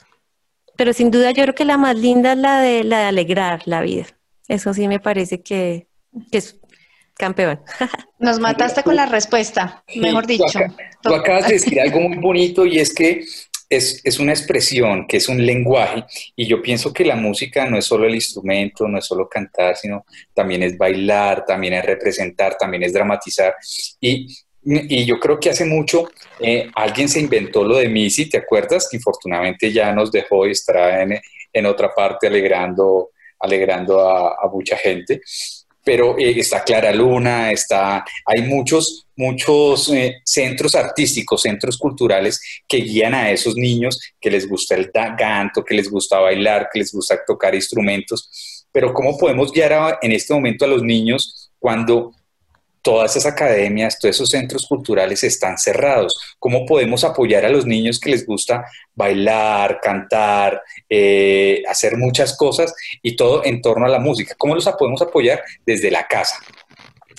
Pero 0.76 0.92
sin 0.92 1.10
duda 1.10 1.30
yo 1.32 1.42
creo 1.44 1.54
que 1.54 1.64
la 1.64 1.78
más 1.78 1.96
linda 1.96 2.32
es 2.32 2.38
la 2.38 2.60
de, 2.60 2.84
la 2.84 2.98
de 3.00 3.04
alegrar 3.06 3.62
la 3.66 3.80
vida. 3.82 4.06
Eso 4.48 4.74
sí 4.74 4.88
me 4.88 5.00
parece 5.00 5.42
que, 5.42 5.86
es 6.30 6.58
campeón. 7.14 7.60
Nos 8.18 8.38
mataste 8.38 8.82
con 8.82 8.96
la 8.96 9.06
respuesta, 9.06 9.84
mejor 9.96 10.26
dicho. 10.26 10.60
Tú, 11.02 11.14
acabas 11.14 11.46
de 11.48 11.54
decir 11.54 11.80
algo 11.80 12.00
muy 12.00 12.16
bonito 12.18 12.66
y 12.66 12.78
es 12.78 12.94
que 12.94 13.24
es, 13.70 14.00
es, 14.04 14.18
una 14.18 14.32
expresión, 14.32 15.06
que 15.06 15.16
es 15.16 15.28
un 15.28 15.44
lenguaje, 15.44 16.04
y 16.36 16.46
yo 16.46 16.60
pienso 16.62 16.92
que 16.92 17.04
la 17.04 17.16
música 17.16 17.64
no 17.66 17.78
es 17.78 17.86
solo 17.86 18.06
el 18.06 18.14
instrumento, 18.14 18.86
no 18.86 18.98
es 18.98 19.06
solo 19.06 19.28
cantar, 19.28 19.76
sino 19.76 20.04
también 20.34 20.62
es 20.62 20.76
bailar, 20.76 21.44
también 21.46 21.74
es 21.74 21.84
representar, 21.84 22.56
también 22.58 22.82
es 22.82 22.92
dramatizar. 22.92 23.54
Y, 24.00 24.26
y 24.62 25.04
yo 25.04 25.18
creo 25.18 25.40
que 25.40 25.50
hace 25.50 25.64
mucho 25.64 26.10
eh, 26.40 26.70
alguien 26.74 27.08
se 27.08 27.20
inventó 27.20 27.64
lo 27.64 27.76
de 27.76 27.88
Missy, 27.88 28.28
¿te 28.28 28.38
acuerdas? 28.38 28.88
Que 28.90 28.96
infortunadamente 28.96 29.72
ya 29.72 29.92
nos 29.92 30.12
dejó 30.12 30.46
y 30.46 30.52
estará 30.52 31.02
en, 31.02 31.20
en 31.52 31.66
otra 31.66 31.94
parte 31.94 32.26
alegrando 32.26 33.10
alegrando 33.44 34.00
a, 34.00 34.50
mucha 34.52 34.76
gente. 34.76 35.20
Pero 35.84 36.18
eh, 36.18 36.38
está 36.38 36.64
Clara 36.64 36.92
Luna, 36.92 37.52
está, 37.52 38.04
hay 38.24 38.42
muchos, 38.42 39.06
muchos 39.16 39.92
eh, 39.92 40.16
centros 40.24 40.74
artísticos, 40.74 41.42
centros 41.42 41.76
culturales 41.76 42.40
que 42.66 42.78
guían 42.78 43.14
a 43.14 43.30
esos 43.30 43.54
niños 43.56 44.00
que 44.18 44.30
les 44.30 44.48
gusta 44.48 44.74
el 44.74 44.90
canto, 44.90 45.62
que 45.62 45.74
les 45.74 45.90
gusta 45.90 46.18
bailar, 46.20 46.68
que 46.72 46.78
les 46.78 46.90
gusta 46.90 47.20
tocar 47.26 47.54
instrumentos. 47.54 48.66
Pero 48.72 48.94
¿cómo 48.94 49.18
podemos 49.18 49.52
guiar 49.52 49.98
en 50.00 50.12
este 50.12 50.32
momento 50.32 50.64
a 50.64 50.68
los 50.68 50.82
niños 50.82 51.50
cuando 51.58 52.12
todas 52.84 53.16
esas 53.16 53.32
academias, 53.32 53.98
todos 53.98 54.14
esos 54.14 54.28
centros 54.28 54.66
culturales 54.68 55.24
están 55.24 55.56
cerrados. 55.56 56.14
¿Cómo 56.38 56.66
podemos 56.66 57.02
apoyar 57.02 57.46
a 57.46 57.48
los 57.48 57.64
niños 57.64 57.98
que 57.98 58.10
les 58.10 58.26
gusta 58.26 58.66
bailar, 58.94 59.80
cantar, 59.82 60.62
eh, 60.90 61.62
hacer 61.66 61.96
muchas 61.96 62.36
cosas 62.36 62.74
y 63.02 63.16
todo 63.16 63.42
en 63.42 63.62
torno 63.62 63.86
a 63.86 63.88
la 63.88 63.98
música? 63.98 64.34
¿Cómo 64.36 64.54
los 64.54 64.68
podemos 64.78 65.00
apoyar 65.00 65.42
desde 65.64 65.90
la 65.90 66.06
casa? 66.06 66.36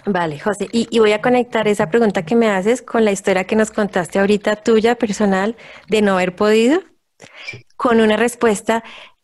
Vale, 0.06 0.40
José, 0.40 0.70
y, 0.72 0.88
y, 0.92 1.00
voy 1.00 1.14
a 1.14 1.22
conectar 1.22 1.68
esa 1.68 1.90
pregunta 1.90 2.24
que 2.24 2.36
me 2.36 2.48
haces 2.48 2.84
con 2.84 3.04
la 3.04 3.12
historia 3.12 3.46
que 3.46 3.56
nos 3.56 3.72
contaste 3.72 4.20
ahorita 4.20 4.58
tuya 4.58 4.94
personal 4.94 5.56
de 5.88 6.04
no 6.04 6.14
haber 6.14 6.36
podido, 6.36 6.84
con 7.76 8.00
una 8.00 8.18
respuesta. 8.18 8.84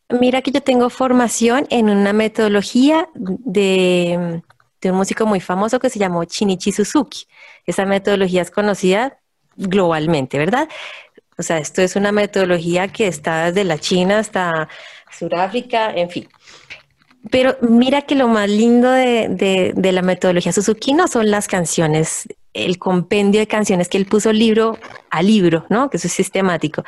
Mira 0.10 0.42
que 0.42 0.50
yo 0.50 0.64
tengo 0.64 0.90
formación 0.90 1.68
en 1.70 1.92
una 1.92 2.14
metodología 2.14 3.10
de 3.14 4.42
de 4.82 4.92
un 4.92 4.98
músico 4.98 5.26
muy 5.26 5.40
famoso 5.40 5.80
que 5.80 5.90
se 5.90 6.00
llamó 6.00 6.24
Shinichi 6.24 6.72
Suzuki. 6.72 7.26
Esa 7.66 7.86
metodología 7.86 8.42
es 8.42 8.52
conocida 8.52 9.20
globalmente, 9.56 10.38
¿verdad? 10.38 10.68
O 11.38 11.44
sea, 11.44 11.58
esto 11.58 11.82
es 11.82 11.96
una 11.96 12.12
metodología 12.12 12.88
que 12.88 13.08
está 13.08 13.46
desde 13.46 13.64
la 13.64 13.78
China 13.78 14.20
hasta 14.20 14.68
Sudáfrica, 15.12 15.92
en 15.92 16.10
fin. 16.10 16.30
Pero 17.30 17.58
mira 17.62 18.02
que 18.02 18.16
lo 18.16 18.28
más 18.28 18.50
lindo 18.50 18.92
de, 18.92 19.74
de, 19.76 19.92
la 19.92 20.02
metodología 20.02 20.52
Suzuki 20.52 20.94
no 20.94 21.08
son 21.08 21.30
las 21.30 21.48
canciones, 21.48 22.28
el 22.54 22.78
compendio 22.78 23.40
de 23.40 23.48
canciones 23.48 23.88
que 23.88 23.98
él 23.98 24.06
puso 24.06 24.34
libro 24.34 24.78
a 25.10 25.22
libro, 25.22 25.66
¿no? 25.70 25.90
Que 25.90 25.98
eso 25.98 26.08
es 26.08 26.14
sistemático. 26.14 26.84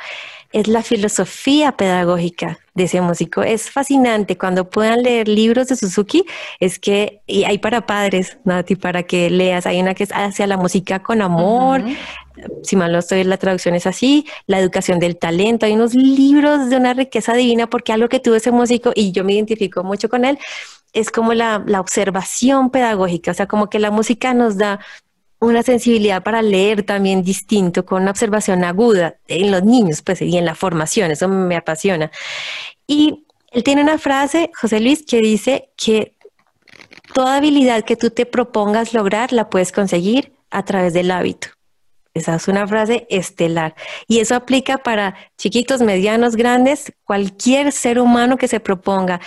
Es 0.52 0.68
la 0.68 0.82
filosofía 0.82 1.72
pedagógica 1.72 2.58
de 2.74 2.84
ese 2.84 3.00
músico. 3.00 3.42
Es 3.42 3.70
fascinante. 3.70 4.38
Cuando 4.38 4.68
puedan 4.68 5.02
leer 5.02 5.26
libros 5.26 5.68
de 5.68 5.76
Suzuki, 5.76 6.24
es 6.60 6.78
que, 6.78 7.20
y 7.26 7.44
hay 7.44 7.58
para 7.58 7.86
padres, 7.86 8.38
Nati, 8.44 8.76
para 8.76 9.02
que 9.02 9.30
leas, 9.30 9.66
hay 9.66 9.80
una 9.80 9.94
que 9.94 10.04
es 10.04 10.12
hacia 10.12 10.46
la 10.46 10.56
música 10.56 11.02
con 11.02 11.22
amor, 11.22 11.82
si 12.62 12.76
mal 12.76 12.92
no 12.92 12.98
estoy, 12.98 13.24
la 13.24 13.36
traducción 13.36 13.74
es 13.74 13.86
así, 13.86 14.26
la 14.46 14.58
educación 14.58 14.98
del 14.98 15.16
talento, 15.16 15.66
hay 15.66 15.72
unos 15.74 15.94
libros 15.94 16.68
de 16.68 16.76
una 16.76 16.94
riqueza 16.94 17.34
divina, 17.34 17.68
porque 17.68 17.92
algo 17.92 18.08
que 18.08 18.20
tuvo 18.20 18.34
ese 18.34 18.50
músico, 18.50 18.92
y 18.94 19.12
yo 19.12 19.24
me 19.24 19.34
identifico 19.34 19.84
mucho 19.84 20.08
con 20.08 20.24
él, 20.24 20.38
es 20.92 21.10
como 21.10 21.34
la, 21.34 21.62
la 21.66 21.80
observación 21.80 22.70
pedagógica, 22.70 23.32
o 23.32 23.34
sea, 23.34 23.46
como 23.46 23.68
que 23.68 23.78
la 23.78 23.90
música 23.90 24.34
nos 24.34 24.56
da 24.56 24.80
una 25.46 25.62
sensibilidad 25.62 26.22
para 26.22 26.42
leer 26.42 26.82
también 26.82 27.22
distinto, 27.22 27.84
con 27.84 28.02
una 28.02 28.10
observación 28.10 28.64
aguda 28.64 29.16
en 29.28 29.50
los 29.50 29.62
niños, 29.62 30.02
pues, 30.02 30.22
y 30.22 30.36
en 30.36 30.44
la 30.44 30.54
formación, 30.54 31.10
eso 31.10 31.28
me 31.28 31.56
apasiona. 31.56 32.10
Y 32.86 33.26
él 33.50 33.62
tiene 33.62 33.82
una 33.82 33.98
frase, 33.98 34.50
José 34.60 34.80
Luis, 34.80 35.04
que 35.06 35.20
dice 35.20 35.70
que 35.76 36.16
toda 37.12 37.36
habilidad 37.36 37.84
que 37.84 37.96
tú 37.96 38.10
te 38.10 38.26
propongas 38.26 38.92
lograr 38.92 39.32
la 39.32 39.48
puedes 39.48 39.72
conseguir 39.72 40.32
a 40.50 40.64
través 40.64 40.92
del 40.92 41.10
hábito. 41.10 41.48
Esa 42.14 42.36
es 42.36 42.46
una 42.46 42.66
frase 42.66 43.06
estelar. 43.10 43.74
Y 44.06 44.20
eso 44.20 44.36
aplica 44.36 44.78
para 44.78 45.16
chiquitos, 45.36 45.82
medianos, 45.82 46.36
grandes, 46.36 46.92
cualquier 47.04 47.72
ser 47.72 47.98
humano 47.98 48.36
que 48.36 48.46
se 48.46 48.60
proponga 48.60 49.20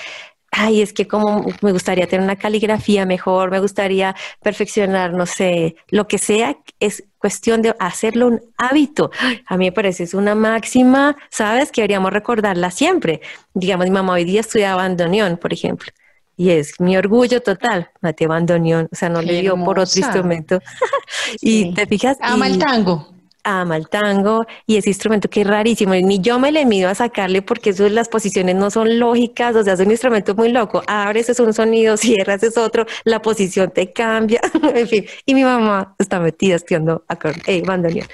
ay, 0.52 0.82
es 0.82 0.94
que 0.94 1.08
como 1.08 1.46
me 1.62 1.72
gustaría 1.72 2.08
tener 2.08 2.24
una 2.24 2.36
caligrafía 2.36 3.06
mejor, 3.06 3.52
me 3.52 3.60
gustaría 3.60 4.16
perfeccionar, 4.42 5.14
no 5.14 5.26
sé, 5.26 5.76
lo 5.90 6.08
que 6.08 6.18
sea, 6.18 6.58
es 6.80 7.04
cuestión 7.18 7.62
de 7.62 7.76
hacerlo 7.80 8.28
un 8.28 8.42
hábito. 8.58 9.12
A 9.46 9.58
mí 9.58 9.66
me 9.66 9.72
parece 9.72 10.04
es 10.04 10.14
una 10.14 10.36
máxima, 10.36 11.16
¿sabes? 11.30 11.72
Que 11.72 11.82
deberíamos 11.82 12.12
recordarla 12.12 12.72
siempre. 12.72 13.22
Digamos, 13.54 13.86
mi 13.88 13.92
mamá 13.92 14.14
hoy 14.14 14.24
día 14.24 14.42
estudia 14.42 14.76
bandoneón, 14.76 15.38
por 15.38 15.54
ejemplo. 15.54 15.92
Y 16.36 16.52
es 16.52 16.80
mi 16.80 16.96
orgullo 16.96 17.42
total, 17.42 17.90
Mateo 18.02 18.30
bandoneón, 18.30 18.88
o 18.92 18.96
sea, 18.96 19.10
no 19.10 19.22
le 19.24 19.42
dio 19.42 19.56
por 19.64 19.80
otro 19.80 20.00
instrumento. 20.00 20.62
y 21.42 21.74
te 21.74 21.88
fijas. 21.88 22.18
Ama 22.22 22.48
el 22.48 22.60
tango 22.60 23.17
ama 23.48 23.78
el 23.78 23.88
tango 23.88 24.46
y 24.66 24.76
ese 24.76 24.90
instrumento 24.90 25.30
que 25.30 25.42
es 25.42 25.48
rarísimo, 25.48 25.94
ni 25.96 26.20
yo 26.20 26.38
me 26.38 26.52
le 26.52 26.66
mido 26.66 26.90
a 26.90 26.96
sacarle 26.96 27.42
porque 27.42 27.70
eso, 27.70 27.88
las 27.88 28.10
posiciones 28.10 28.56
no 28.56 28.70
son 28.70 29.00
lógicas, 29.00 29.56
o 29.56 29.64
sea, 29.64 29.74
es 29.74 29.80
un 29.80 29.90
instrumento 29.90 30.36
muy 30.36 30.52
loco, 30.52 30.84
abres 30.86 31.30
es 31.30 31.40
un 31.40 31.54
sonido, 31.54 31.96
cierras 31.98 32.44
es 32.44 32.58
otro, 32.58 32.86
la 33.06 33.22
posición 33.22 33.72
te 33.72 33.94
cambia, 33.94 34.42
en 34.76 34.88
fin, 34.88 35.06
y 35.26 35.34
mi 35.34 35.44
mamá 35.44 35.96
está 35.98 36.20
metida 36.20 36.56
estudiando 36.56 37.06
eh, 37.46 37.62
bandoneón. 37.66 38.08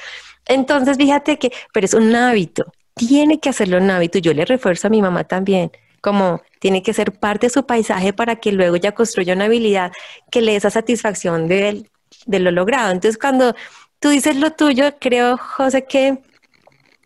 Entonces, 0.46 0.98
fíjate 0.98 1.40
que, 1.40 1.52
pero 1.74 1.86
es 1.86 1.94
un 1.96 2.16
hábito, 2.16 2.72
tiene 2.94 3.40
que 3.40 3.50
hacerlo 3.50 3.78
un 3.78 3.90
hábito, 3.90 4.20
yo 4.20 4.34
le 4.34 4.46
refuerzo 4.46 4.88
a 4.88 4.90
mi 4.92 5.02
mamá 5.02 5.24
también, 5.24 5.72
como 6.00 6.42
tiene 6.60 6.84
que 6.84 6.94
ser 6.94 7.12
parte 7.14 7.48
de 7.48 7.50
su 7.50 7.66
paisaje 7.66 8.14
para 8.14 8.36
que 8.36 8.52
luego 8.52 8.76
ya 8.76 8.92
construya 8.92 9.34
una 9.34 9.46
habilidad 9.46 9.92
que 10.30 10.42
le 10.42 10.52
dé 10.52 10.58
esa 10.58 10.70
satisfacción 10.70 11.48
de, 11.48 11.90
de 12.26 12.40
lo 12.40 12.52
logrado. 12.52 12.92
Entonces, 12.92 13.18
cuando 13.18 13.56
Tú 14.04 14.10
dices 14.10 14.36
lo 14.36 14.52
tuyo, 14.52 15.00
creo, 15.00 15.38
José, 15.38 15.86
que 15.86 16.18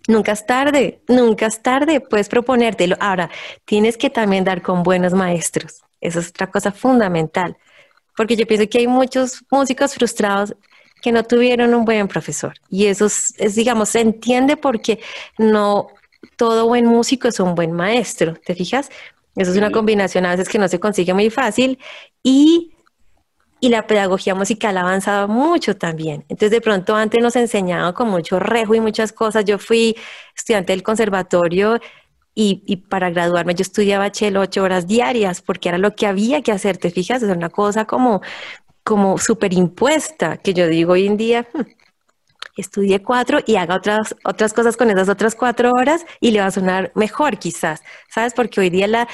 nunca 0.08 0.32
es 0.32 0.48
tarde, 0.48 1.00
nunca 1.08 1.46
es 1.46 1.62
tarde, 1.62 2.00
puedes 2.00 2.28
proponértelo. 2.28 2.96
Ahora, 3.00 3.30
tienes 3.66 3.98
que 3.98 4.10
también 4.10 4.44
dar 4.44 4.64
con 4.64 4.82
buenos 4.82 5.14
maestros. 5.14 5.84
Eso 6.02 6.20
es 6.20 6.30
otra 6.30 6.50
cosa 6.50 6.72
fundamental, 6.72 7.56
porque 8.16 8.36
yo 8.36 8.48
pienso 8.48 8.68
que 8.68 8.80
hay 8.80 8.88
muchos 8.88 9.44
músicos 9.52 9.94
frustrados 9.94 10.56
que 11.00 11.12
no 11.12 11.24
tuvieron 11.24 11.76
un 11.76 11.86
buen 11.86 12.08
profesor. 12.08 12.56
Y 12.68 12.88
eso 12.88 13.06
es, 13.06 13.54
digamos, 13.54 13.90
se 13.90 14.02
entiende 14.02 14.58
porque 14.58 15.00
no 15.38 15.90
todo 16.36 16.66
buen 16.66 16.88
músico 16.88 17.28
es 17.28 17.40
un 17.40 17.54
buen 17.54 17.74
maestro, 17.74 18.34
¿te 18.44 18.56
fijas? 18.56 18.90
Eso 19.36 19.52
es 19.52 19.58
una 19.58 19.70
combinación 19.70 20.26
a 20.26 20.32
veces 20.32 20.50
que 20.50 20.58
no 20.58 20.68
se 20.68 20.80
consigue 20.80 21.14
muy 21.14 21.30
fácil 21.30 21.78
y 22.24 22.72
y 23.60 23.70
la 23.70 23.88
pedagogía 23.88 24.36
musical 24.36 24.78
ha 24.78 24.82
avanzado 24.82 25.28
mucho 25.28 25.76
también. 25.76 26.26
Entonces, 26.30 26.52
de 26.52 26.62
pronto 26.62 26.96
antes 26.96 27.22
nos 27.22 27.36
enseñaban 27.36 27.94
con 27.94 28.10
mucho 28.10 28.40
rejo 28.40 28.76
y 28.76 28.82
muchas 28.82 29.12
cosas. 29.12 29.46
Yo 29.46 29.58
fui 29.58 29.96
estudiante 30.36 30.74
del 30.74 30.84
conservatorio 30.84 31.80
y, 32.40 32.78
para 32.90 33.10
graduarme 33.10 33.56
yo 33.56 33.64
estudiaba 33.64 34.12
chelo 34.12 34.42
ocho 34.42 34.62
horas 34.62 34.86
diarias 34.86 35.42
porque 35.42 35.70
era 35.70 35.80
lo 35.80 35.96
que 35.96 36.06
había 36.06 36.44
que 36.44 36.52
hacer. 36.52 36.78
Te 36.78 36.92
fijas, 36.92 37.24
es 37.24 37.36
una 37.36 37.50
cosa 37.50 37.86
como, 37.86 38.22
como 38.84 39.18
súper 39.18 39.54
impuesta 39.54 40.38
que 40.38 40.54
yo 40.54 40.68
digo 40.68 40.94
hoy 40.94 41.08
en 41.08 41.18
día, 41.18 41.48
hmm, 41.52 41.62
estudie 42.58 43.02
cuatro 43.02 43.40
y 43.46 43.56
haga 43.56 43.76
otras, 43.76 44.16
otras 44.24 44.54
cosas 44.54 44.78
con 44.78 44.90
esas 44.90 45.10
otras 45.10 45.36
cuatro 45.36 45.72
horas 45.72 46.06
y 46.20 46.32
le 46.32 46.40
va 46.40 46.48
a 46.48 46.52
sonar 46.52 46.92
mejor 46.96 47.38
quizás, 47.38 47.82
¿sabes? 48.10 48.34
Porque 48.34 48.60
hoy 48.60 48.70
día 48.70 48.88
la, 48.88 49.08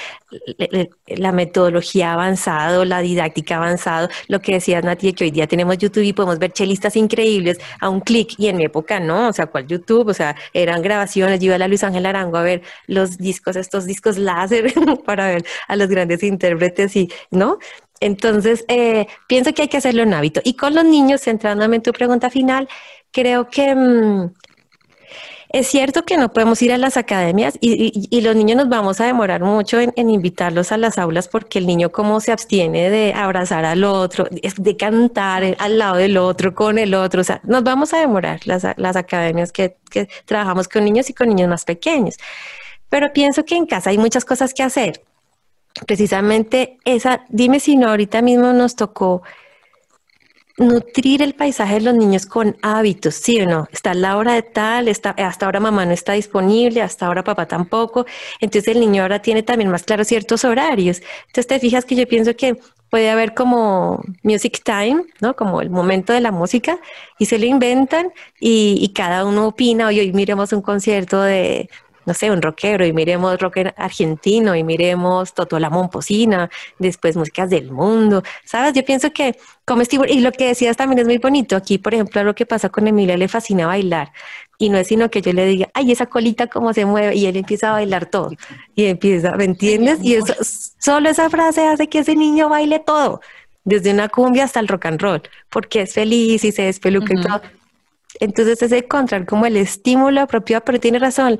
la, 1.06 1.32
metodología 1.32 2.10
ha 2.10 2.14
avanzado, 2.14 2.84
la 2.84 3.00
didáctica 3.00 3.54
ha 3.54 3.58
avanzado, 3.58 4.08
lo 4.28 4.40
que 4.40 4.54
decías 4.54 4.84
Nati, 4.84 5.12
que 5.12 5.24
hoy 5.24 5.30
día 5.30 5.46
tenemos 5.46 5.78
YouTube 5.78 6.02
y 6.04 6.12
podemos 6.12 6.38
ver 6.38 6.52
chelistas 6.52 6.96
increíbles 6.96 7.58
a 7.80 7.88
un 7.88 8.00
clic 8.00 8.34
y 8.38 8.48
en 8.48 8.56
mi 8.56 8.64
época 8.64 9.00
no, 9.00 9.28
o 9.28 9.32
sea, 9.32 9.46
¿cuál 9.46 9.66
YouTube? 9.66 10.08
O 10.08 10.14
sea, 10.14 10.36
eran 10.52 10.82
grabaciones, 10.82 11.40
yo 11.40 11.46
iba 11.46 11.56
a 11.56 11.58
la 11.58 11.68
Luis 11.68 11.84
Ángel 11.84 12.06
Arango 12.06 12.36
a 12.38 12.42
ver 12.42 12.62
los 12.86 13.18
discos, 13.18 13.56
estos 13.56 13.86
discos 13.86 14.18
láser 14.18 14.72
para 15.04 15.28
ver 15.28 15.44
a 15.68 15.76
los 15.76 15.88
grandes 15.88 16.22
intérpretes 16.22 16.96
y, 16.96 17.10
¿no? 17.30 17.58
Entonces, 18.00 18.64
eh, 18.68 19.06
pienso 19.28 19.54
que 19.54 19.62
hay 19.62 19.68
que 19.68 19.76
hacerlo 19.78 20.02
en 20.02 20.14
hábito. 20.14 20.40
Y 20.44 20.54
con 20.54 20.74
los 20.74 20.84
niños, 20.84 21.22
centrándome 21.22 21.76
en 21.76 21.82
tu 21.82 21.92
pregunta 21.92 22.28
final, 22.28 22.68
creo 23.14 23.48
que 23.48 23.74
mm, 23.74 24.34
es 25.50 25.68
cierto 25.68 26.04
que 26.04 26.16
no 26.16 26.32
podemos 26.32 26.60
ir 26.62 26.72
a 26.72 26.78
las 26.78 26.96
academias 26.96 27.56
y, 27.60 28.20
los 28.20 28.34
niños 28.34 28.56
nos 28.56 28.68
vamos 28.68 29.00
a 29.00 29.06
demorar 29.06 29.40
mucho 29.40 29.78
en, 29.78 30.10
invitarlos 30.10 30.72
a 30.72 30.76
las 30.76 30.98
aulas 30.98 31.28
porque 31.28 31.60
el 31.60 31.66
niño 31.68 31.92
como 31.92 32.18
se 32.20 32.32
abstiene 32.32 32.90
de 32.90 33.14
abrazar 33.14 33.64
al 33.64 33.84
otro, 33.84 34.26
de 34.30 34.76
cantar 34.76 35.54
al 35.58 35.78
lado 35.78 35.94
del 35.94 36.16
otro, 36.16 36.56
con 36.56 36.76
el 36.76 36.92
otro, 36.92 37.20
o 37.20 37.24
sea, 37.24 37.40
nos 37.44 37.62
vamos 37.62 37.94
a 37.94 37.98
demorar 37.98 38.40
las, 38.46 38.64
academias 38.96 39.52
que, 39.52 39.76
que 39.90 40.08
trabajamos 40.24 40.66
con 40.66 40.84
niños 40.84 41.08
y 41.08 41.14
con 41.14 41.28
niños 41.28 41.48
más 41.48 41.64
pequeños. 41.64 42.16
Pero 42.88 43.12
pienso 43.12 43.44
que 43.44 43.54
en 43.54 43.66
casa 43.66 43.90
hay 43.90 43.98
muchas 43.98 44.24
cosas 44.24 44.52
que 44.54 44.64
hacer. 44.64 45.02
Precisamente 45.86 46.78
esa, 46.84 47.24
dime 47.28 47.60
si 47.60 47.76
no, 47.76 47.90
ahorita 47.90 48.22
mismo 48.22 48.52
nos 48.52 48.74
tocó 48.74 49.22
nutrir 50.58 51.22
el 51.22 51.34
paisaje 51.34 51.74
de 51.74 51.80
los 51.80 51.94
niños 51.94 52.26
con 52.26 52.56
hábitos, 52.62 53.16
¿sí 53.16 53.40
o 53.40 53.46
no? 53.46 53.68
Está 53.72 53.94
la 53.94 54.16
hora 54.16 54.34
de 54.34 54.42
tal, 54.42 54.88
está, 54.88 55.10
hasta 55.10 55.46
ahora 55.46 55.60
mamá 55.60 55.84
no 55.84 55.92
está 55.92 56.12
disponible, 56.12 56.80
hasta 56.82 57.06
ahora 57.06 57.24
papá 57.24 57.46
tampoco, 57.46 58.06
entonces 58.40 58.74
el 58.74 58.80
niño 58.80 59.02
ahora 59.02 59.20
tiene 59.20 59.42
también 59.42 59.70
más 59.70 59.82
claro 59.84 60.04
ciertos 60.04 60.44
horarios. 60.44 61.02
Entonces 61.26 61.46
te 61.46 61.58
fijas 61.58 61.84
que 61.84 61.96
yo 61.96 62.06
pienso 62.06 62.36
que 62.36 62.56
puede 62.88 63.10
haber 63.10 63.34
como 63.34 64.04
music 64.22 64.62
time, 64.64 65.04
¿no? 65.20 65.34
Como 65.34 65.60
el 65.60 65.70
momento 65.70 66.12
de 66.12 66.20
la 66.20 66.30
música 66.30 66.78
y 67.18 67.26
se 67.26 67.38
lo 67.38 67.46
inventan 67.46 68.12
y, 68.38 68.76
y 68.80 68.92
cada 68.92 69.24
uno 69.24 69.48
opina, 69.48 69.88
hoy, 69.88 69.98
hoy 69.98 70.12
miremos 70.12 70.52
un 70.52 70.62
concierto 70.62 71.20
de, 71.20 71.68
no 72.06 72.14
sé, 72.14 72.30
un 72.30 72.42
rockero 72.42 72.84
y 72.86 72.92
miremos 72.92 73.38
rock 73.40 73.58
argentino 73.76 74.54
y 74.54 74.64
miremos 74.64 75.34
Toto 75.34 75.58
la 75.58 75.70
Momposina, 75.70 76.50
después 76.78 77.16
músicas 77.16 77.50
del 77.50 77.70
mundo, 77.70 78.22
¿sabes? 78.44 78.72
Yo 78.74 78.84
pienso 78.84 79.12
que 79.12 79.36
como 79.64 79.82
y 80.08 80.20
lo 80.20 80.32
que 80.32 80.48
decías 80.48 80.76
también 80.76 80.98
es 80.98 81.06
muy 81.06 81.18
bonito. 81.18 81.56
Aquí, 81.56 81.78
por 81.78 81.94
ejemplo, 81.94 82.22
lo 82.24 82.34
que 82.34 82.46
pasa 82.46 82.68
con 82.68 82.86
Emilia 82.86 83.16
le 83.16 83.28
fascina 83.28 83.66
bailar 83.66 84.12
y 84.58 84.68
no 84.68 84.78
es 84.78 84.88
sino 84.88 85.10
que 85.10 85.20
yo 85.22 85.32
le 85.32 85.46
diga, 85.46 85.68
ay, 85.74 85.92
esa 85.92 86.06
colita 86.06 86.46
cómo 86.46 86.72
se 86.72 86.84
mueve 86.84 87.14
y 87.16 87.26
él 87.26 87.36
empieza 87.36 87.70
a 87.70 87.72
bailar 87.72 88.06
todo 88.06 88.30
y 88.74 88.84
empieza, 88.86 89.32
¿me 89.36 89.44
entiendes? 89.44 89.98
Y 90.02 90.14
eso, 90.14 90.34
solo 90.78 91.08
esa 91.08 91.28
frase 91.30 91.66
hace 91.66 91.88
que 91.88 92.00
ese 92.00 92.14
niño 92.16 92.48
baile 92.48 92.78
todo. 92.78 93.20
desde 93.64 93.92
una 93.92 94.08
cumbia 94.08 94.44
hasta 94.44 94.60
el 94.60 94.68
rock 94.68 94.86
and 94.86 95.00
roll, 95.00 95.22
porque 95.48 95.82
es 95.82 95.94
feliz 95.94 96.44
y 96.44 96.52
se 96.52 96.62
despeluca 96.62 97.14
y 97.14 97.20
todo. 97.20 97.40
Entonces 98.20 98.62
es 98.62 98.72
encontrar 98.72 99.26
como 99.26 99.46
el 99.46 99.56
estímulo 99.56 100.20
apropiado, 100.20 100.64
pero 100.64 100.78
tiene 100.78 100.98
razón, 100.98 101.38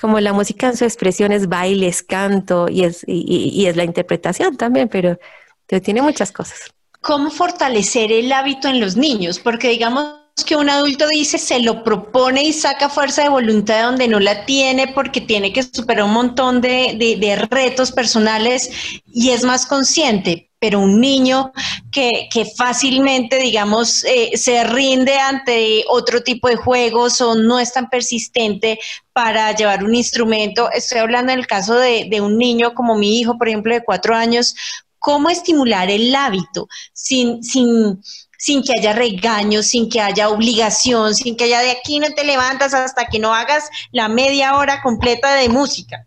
como 0.00 0.20
la 0.20 0.32
música 0.32 0.68
en 0.68 0.76
su 0.76 0.84
expresión 0.84 1.32
es 1.32 1.48
bailes, 1.48 2.02
canto 2.02 2.68
y 2.68 2.84
es, 2.84 3.04
y, 3.06 3.66
es 3.66 3.76
la 3.76 3.84
interpretación 3.84 4.56
también, 4.56 4.88
pero, 4.88 5.18
pero 5.66 5.82
tiene 5.82 6.02
muchas 6.02 6.32
cosas. 6.32 6.72
¿Cómo 7.00 7.30
fortalecer 7.30 8.12
el 8.12 8.32
hábito 8.32 8.68
en 8.68 8.80
los 8.80 8.96
niños? 8.96 9.38
Porque 9.38 9.68
digamos 9.68 10.26
que 10.44 10.56
un 10.56 10.68
adulto 10.68 11.06
dice, 11.08 11.38
se 11.38 11.60
lo 11.60 11.82
propone 11.82 12.42
y 12.42 12.52
saca 12.52 12.88
fuerza 12.88 13.22
de 13.22 13.28
voluntad 13.30 13.76
de 13.76 13.82
donde 13.82 14.08
no 14.08 14.20
la 14.20 14.44
tiene 14.44 14.88
porque 14.88 15.20
tiene 15.20 15.52
que 15.52 15.62
superar 15.62 16.04
un 16.04 16.12
montón 16.12 16.60
de, 16.60 17.46
retos 17.50 17.92
personales 17.92 18.70
y 19.06 19.30
es 19.30 19.44
más 19.44 19.66
consciente. 19.66 20.45
Pero 20.58 20.80
un 20.80 21.00
niño 21.00 21.52
que, 21.90 22.28
fácilmente, 22.56 23.38
digamos, 23.38 24.04
eh, 24.04 24.32
se 24.36 24.64
rinde 24.64 25.18
ante 25.18 25.84
otro 25.88 26.22
tipo 26.22 26.48
de 26.48 26.56
juegos 26.56 27.20
o 27.20 27.34
no 27.34 27.58
es 27.58 27.72
tan 27.72 27.90
persistente 27.90 28.78
para 29.12 29.54
llevar 29.54 29.84
un 29.84 29.94
instrumento, 29.94 30.70
estoy 30.72 30.98
hablando 30.98 31.32
en 31.32 31.38
el 31.38 31.46
caso 31.46 31.74
de, 31.74 32.06
de 32.10 32.20
un 32.20 32.38
niño 32.38 32.74
como 32.74 32.96
mi 32.96 33.18
hijo, 33.18 33.36
por 33.38 33.48
ejemplo, 33.48 33.74
de 33.74 33.84
cuatro 33.84 34.14
años, 34.14 34.54
¿cómo 34.98 35.28
estimular 35.28 35.90
el 35.90 36.14
hábito 36.14 36.68
sin... 36.92 37.42
sin 37.42 38.00
sin 38.38 38.62
que 38.62 38.72
haya 38.78 38.92
regaños, 38.92 39.66
sin 39.66 39.88
que 39.88 40.00
haya 40.00 40.28
obligación, 40.28 41.14
sin 41.14 41.36
que 41.36 41.44
haya 41.44 41.60
de 41.60 41.70
aquí 41.70 41.98
no 41.98 42.12
te 42.14 42.22
levantas 42.22 42.74
hasta 42.74 43.06
que 43.06 43.18
no 43.18 43.34
hagas 43.34 43.68
la 43.92 44.08
media 44.08 44.56
hora 44.56 44.82
completa 44.82 45.34
de 45.34 45.48
música. 45.48 46.06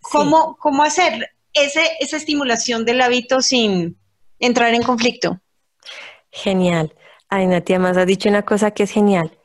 ¿Cómo, 0.00 0.56
cómo 0.56 0.82
hacer 0.82 1.30
ese, 1.54 1.82
esa 2.00 2.16
estimulación 2.16 2.84
del 2.84 3.00
hábito 3.00 3.40
sin 3.40 3.98
entrar 4.38 4.74
en 4.74 4.82
conflicto? 4.82 5.40
Genial. 6.30 6.94
Ay, 7.28 7.46
Natia, 7.46 7.78
más 7.78 7.96
has 7.96 8.06
dicho 8.06 8.28
una 8.28 8.42
cosa 8.42 8.70
que 8.70 8.82
es 8.82 8.90
genial. 8.90 9.38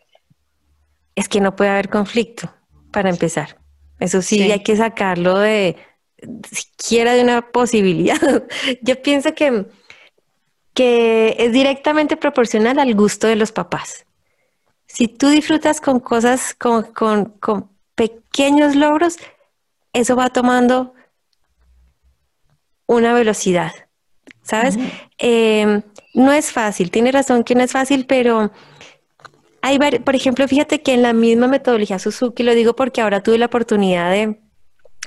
Es 1.15 1.28
que 1.30 1.41
no 1.41 1.56
puede 1.56 1.72
haber 1.72 1.89
conflicto, 1.89 2.54
para 2.91 3.10
empezar. 3.10 3.60
Eso 4.00 4.22
sí, 4.22 4.52
hay 4.52 4.63
que 4.63 4.76
sacarlo 4.76 5.39
de 5.39 5.76
siquiera 6.52 7.13
de 7.13 7.24
una 7.24 7.52
posibilidad. 7.52 8.20
Yo 8.82 9.02
pienso 9.02 9.34
que 9.34 9.65
que 10.78 11.36
es 11.39 11.52
directamente 11.54 12.17
proporcional 12.17 12.78
al 12.78 12.93
gusto 12.93 13.26
de 13.26 13.36
los 13.36 13.52
papás. 13.52 14.06
Si 14.86 15.08
tú 15.08 15.30
disfrutas 15.30 15.82
con 15.82 16.00
cosas, 16.00 16.54
con, 16.54 16.93
pequeños 17.96 18.76
logros, 18.76 19.17
eso 19.91 20.15
va 20.15 20.30
tomando 20.30 20.93
una 22.88 23.13
velocidad, 23.13 23.71
¿sabes? 24.41 24.78
Em, 25.19 25.84
no 26.13 26.32
es 26.34 26.52
fácil, 26.52 26.89
tiene 26.89 27.12
razón 27.12 27.43
que 27.43 27.54
no 27.54 27.63
es 27.63 27.71
fácil, 27.71 28.06
pero 28.08 28.52
hay, 29.62 29.78
por 30.00 30.15
ejemplo, 30.15 30.47
fíjate 30.47 30.82
que 30.82 30.93
en 30.93 31.04
la 31.04 31.13
misma 31.13 31.47
metodología 31.47 32.00
Suzuki, 32.00 32.43
lo 32.43 32.56
digo 32.56 32.76
porque 32.76 33.02
ahora 33.02 33.21
tuve 33.21 33.38
la 33.38 33.47
oportunidad 33.47 34.12
de, 34.12 34.21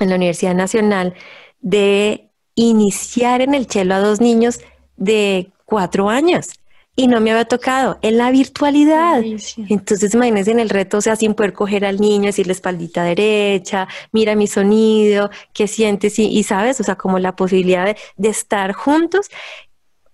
en 0.00 0.08
la 0.08 0.14
Universidad 0.14 0.54
Nacional, 0.54 1.14
de 1.60 2.30
iniciar 2.54 3.40
en 3.40 3.54
el 3.54 3.66
chelo 3.66 3.94
a 3.94 4.00
dos 4.00 4.20
niños 4.20 4.60
de 4.96 5.50
cuatro 5.64 6.10
años 6.10 6.59
y 6.96 7.06
no 7.06 7.20
me 7.20 7.30
había 7.30 7.44
tocado 7.44 7.98
en 8.02 8.18
la 8.18 8.30
virtualidad. 8.30 9.22
Entonces, 9.68 10.12
imagínense 10.14 10.50
en 10.50 10.60
el 10.60 10.68
reto, 10.68 10.98
o 10.98 11.00
sea, 11.00 11.16
sin 11.16 11.34
poder 11.34 11.52
coger 11.52 11.84
al 11.84 12.00
niño, 12.00 12.26
decirle 12.26 12.52
espaldita 12.52 13.04
derecha, 13.04 13.88
mira 14.12 14.34
mi 14.34 14.46
sonido, 14.46 15.30
qué 15.52 15.66
sientes 15.66 16.18
y, 16.18 16.42
sabes, 16.42 16.80
o 16.80 16.84
sea, 16.84 16.96
como 16.96 17.18
la 17.18 17.36
posibilidad 17.36 17.96
de, 18.16 18.28
estar 18.28 18.72
juntos 18.72 19.28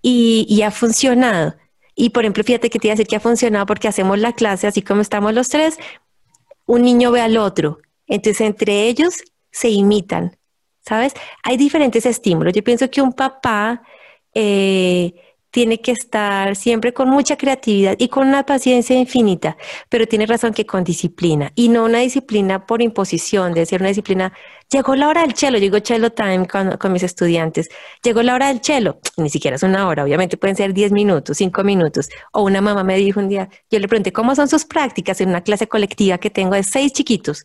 y, 0.01 0.61
ha 0.61 0.71
funcionado. 0.71 1.55
Y 1.95 2.11
por 2.11 2.23
ejemplo, 2.23 2.43
fíjate 2.43 2.69
que 2.69 2.79
te 2.79 2.87
iba 2.87 2.93
a 2.93 2.95
decir 2.95 3.07
que 3.07 3.15
ha 3.15 3.19
funcionado 3.19 3.65
porque 3.65 3.87
hacemos 3.87 4.19
la 4.19 4.33
clase 4.33 4.67
así 4.67 4.81
como 4.81 5.01
estamos 5.01 5.33
los 5.33 5.49
tres, 5.49 5.77
un 6.65 6.83
niño 6.83 7.11
ve 7.11 7.21
al 7.21 7.37
otro, 7.37 7.79
entonces 8.07 8.41
entre 8.41 8.87
ellos 8.87 9.15
se 9.51 9.69
imitan, 9.69 10.37
¿sabes? 10.85 11.13
Hay 11.43 11.57
diferentes 11.57 12.05
estímulos. 12.05 12.53
Yo 12.53 12.63
pienso 12.63 12.89
que 12.89 13.01
un 13.01 13.13
papá... 13.13 13.81
Eh, 14.33 15.15
tiene 15.51 15.81
que 15.81 15.91
estar 15.91 16.55
siempre 16.55 16.93
con 16.93 17.09
mucha 17.09 17.37
creatividad 17.37 17.95
y 17.97 18.09
con 18.09 18.27
una 18.27 18.45
paciencia 18.45 18.95
infinita, 18.97 19.57
pero 19.89 20.07
tiene 20.07 20.25
razón 20.25 20.53
que 20.53 20.65
con 20.65 20.83
disciplina 20.83 21.51
y 21.55 21.69
no 21.69 21.85
una 21.85 21.99
disciplina 21.99 22.65
por 22.65 22.81
imposición, 22.81 23.53
de 23.53 23.61
decir 23.61 23.79
una 23.79 23.89
disciplina, 23.89 24.33
llegó 24.69 24.95
la 24.95 25.07
hora 25.07 25.21
del 25.21 25.33
chelo, 25.33 25.57
llegó 25.57 25.79
chelo 25.79 26.11
time 26.11 26.47
con, 26.47 26.77
con 26.77 26.91
mis 26.91 27.03
estudiantes, 27.03 27.69
llegó 28.03 28.21
la 28.23 28.35
hora 28.35 28.47
del 28.47 28.61
chelo, 28.61 28.99
ni 29.17 29.29
siquiera 29.29 29.55
es 29.55 29.63
una 29.63 29.87
hora, 29.87 30.03
obviamente 30.03 30.37
pueden 30.37 30.55
ser 30.55 30.73
10 30.73 30.91
minutos, 30.91 31.37
5 31.37 31.63
minutos, 31.63 32.09
o 32.33 32.43
una 32.43 32.61
mamá 32.61 32.83
me 32.83 32.97
dijo 32.97 33.19
un 33.19 33.29
día, 33.29 33.49
yo 33.69 33.79
le 33.79 33.87
pregunté, 33.87 34.11
¿cómo 34.11 34.35
son 34.35 34.47
sus 34.47 34.65
prácticas 34.65 35.21
en 35.21 35.29
una 35.29 35.41
clase 35.41 35.67
colectiva 35.67 36.17
que 36.17 36.29
tengo 36.29 36.55
de 36.55 36.63
seis 36.63 36.93
chiquitos? 36.93 37.43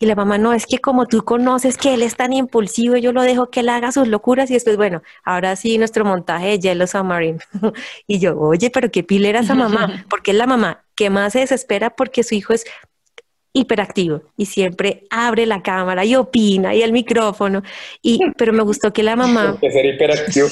Y 0.00 0.06
la 0.06 0.16
mamá, 0.16 0.38
no, 0.38 0.52
es 0.52 0.66
que 0.66 0.78
como 0.78 1.06
tú 1.06 1.24
conoces 1.24 1.76
que 1.76 1.94
él 1.94 2.02
es 2.02 2.16
tan 2.16 2.32
impulsivo, 2.32 2.96
yo 2.96 3.12
lo 3.12 3.22
dejo 3.22 3.50
que 3.50 3.60
él 3.60 3.68
haga 3.68 3.92
sus 3.92 4.08
locuras 4.08 4.50
y 4.50 4.54
después, 4.54 4.76
bueno, 4.76 5.02
ahora 5.24 5.54
sí 5.54 5.78
nuestro 5.78 6.04
montaje 6.04 6.48
de 6.48 6.58
Yellow 6.58 6.86
Submarine. 6.86 7.38
y 8.06 8.18
yo, 8.18 8.38
oye, 8.38 8.70
pero 8.70 8.90
qué 8.90 9.04
pila 9.04 9.28
era 9.28 9.40
esa 9.40 9.54
mamá, 9.54 10.04
porque 10.10 10.32
es 10.32 10.36
la 10.36 10.46
mamá 10.46 10.84
que 10.94 11.10
más 11.10 11.32
se 11.32 11.40
desespera 11.40 11.90
porque 11.90 12.22
su 12.22 12.34
hijo 12.34 12.52
es 12.52 12.64
hiperactivo 13.52 14.22
y 14.36 14.46
siempre 14.46 15.04
abre 15.10 15.46
la 15.46 15.62
cámara 15.62 16.04
y 16.04 16.16
opina 16.16 16.74
y 16.74 16.82
el 16.82 16.92
micrófono. 16.92 17.62
Y, 18.02 18.18
pero 18.36 18.52
me 18.52 18.62
gustó 18.62 18.92
que 18.92 19.02
la 19.02 19.14
mamá... 19.16 19.56
Que 19.60 19.70
ser 19.70 19.86
hiperactivo. 19.86 20.48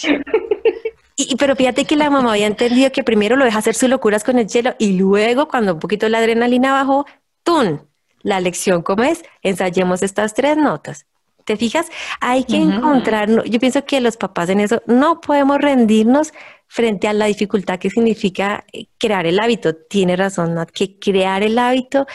Y, 1.17 1.37
pero 1.37 1.57
fíjate 1.57 1.85
que 1.85 1.97
la 1.97 2.11
mamá 2.11 2.33
había 2.33 2.47
entendido 2.47 2.91
que 2.91 3.03
primero 3.03 3.37
lo 3.37 3.45
deja 3.45 3.59
hacer 3.59 3.75
sus 3.75 3.89
locuras 3.89 4.25
con 4.25 4.39
el 4.39 4.47
hielo 4.47 4.75
y 4.79 4.97
luego 4.97 5.49
cuando 5.49 5.75
un 5.75 5.81
poquito 5.81 6.09
la 6.09 6.19
adrenalina 6.19 6.73
bajó, 6.73 7.07
¡tun! 7.43 7.92
La 8.23 8.41
lección 8.41 8.83
como 8.83 9.03
es, 9.03 9.23
ensayemos 9.43 10.03
estas 10.03 10.35
tres 10.35 10.57
notas. 10.57 11.07
¿Te 11.45 11.57
fijas? 11.57 11.89
Hay 12.21 12.45
que 12.45 12.57
encontrar, 12.57 13.29
yo 13.45 13.59
pienso 13.59 13.85
que 13.85 14.01
los 14.01 14.17
papás 14.17 14.49
en 14.49 14.61
eso 14.61 14.81
no 14.87 15.21
podemos 15.21 15.59
rendirnos 15.59 16.33
frente 16.69 17.09
a 17.09 17.13
la 17.13 17.27
dificultad 17.27 17.79
que 17.79 17.91
significa 17.91 18.65
eh, 18.73 18.87
crear 18.99 19.27
el 19.27 19.41
hábito. 19.41 19.75
Tiene 19.75 20.17
razón, 20.17 20.55
¿no? 20.55 20.65
que 20.67 20.99
crear 20.99 21.43
el 21.43 21.59
hábito, 21.59 22.07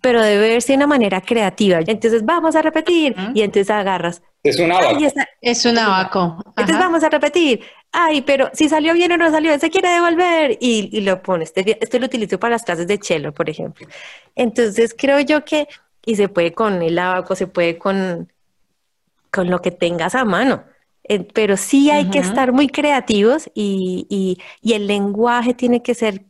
pero 0.00 0.22
debe 0.22 0.48
verse 0.48 0.72
de 0.72 0.76
una 0.76 0.86
manera 0.86 1.20
creativa. 1.20 1.78
Entonces 1.78 2.24
vamos 2.24 2.54
a 2.54 2.62
repetir 2.62 3.16
y 3.34 3.42
entonces 3.42 3.70
agarras. 3.70 4.22
Es 4.42 4.58
un 4.58 4.72
abaco. 4.72 4.98
Es 5.40 5.64
un 5.64 5.78
abaco. 5.78 6.42
Entonces 6.50 6.78
vamos 6.78 7.02
a 7.02 7.08
repetir 7.08 7.62
ay, 7.92 8.22
pero 8.22 8.50
si 8.52 8.68
salió 8.68 8.94
bien 8.94 9.12
o 9.12 9.16
no 9.16 9.30
salió, 9.30 9.58
se 9.58 9.70
quiere 9.70 9.88
devolver 9.88 10.56
y, 10.60 11.00
lo 11.00 11.22
pones. 11.22 11.52
Este, 11.54 11.78
este, 11.80 11.98
lo 11.98 12.06
utilizo 12.06 12.38
para 12.38 12.52
las 12.52 12.62
clases 12.62 12.86
de 12.86 12.98
cello, 13.02 13.32
por 13.32 13.50
ejemplo. 13.50 13.86
Entonces 14.34 14.94
creo 14.96 15.20
yo 15.20 15.44
que, 15.44 15.68
y 16.04 16.16
se 16.16 16.28
puede 16.28 16.52
con 16.52 16.82
el 16.82 16.98
abaco, 16.98 17.34
se 17.34 17.46
puede 17.46 17.78
con, 17.78 18.32
con 19.30 19.50
lo 19.50 19.60
que 19.60 19.70
tengas 19.70 20.14
a 20.14 20.24
mano. 20.24 20.64
Eh, 21.04 21.26
pero 21.34 21.56
sí 21.56 21.90
hay 21.90 22.10
que 22.10 22.18
estar 22.18 22.52
muy 22.52 22.68
creativos 22.68 23.50
y, 23.54 24.38
el 24.62 24.86
lenguaje 24.86 25.54
tiene 25.54 25.82
que 25.82 25.94
ser 25.94 26.24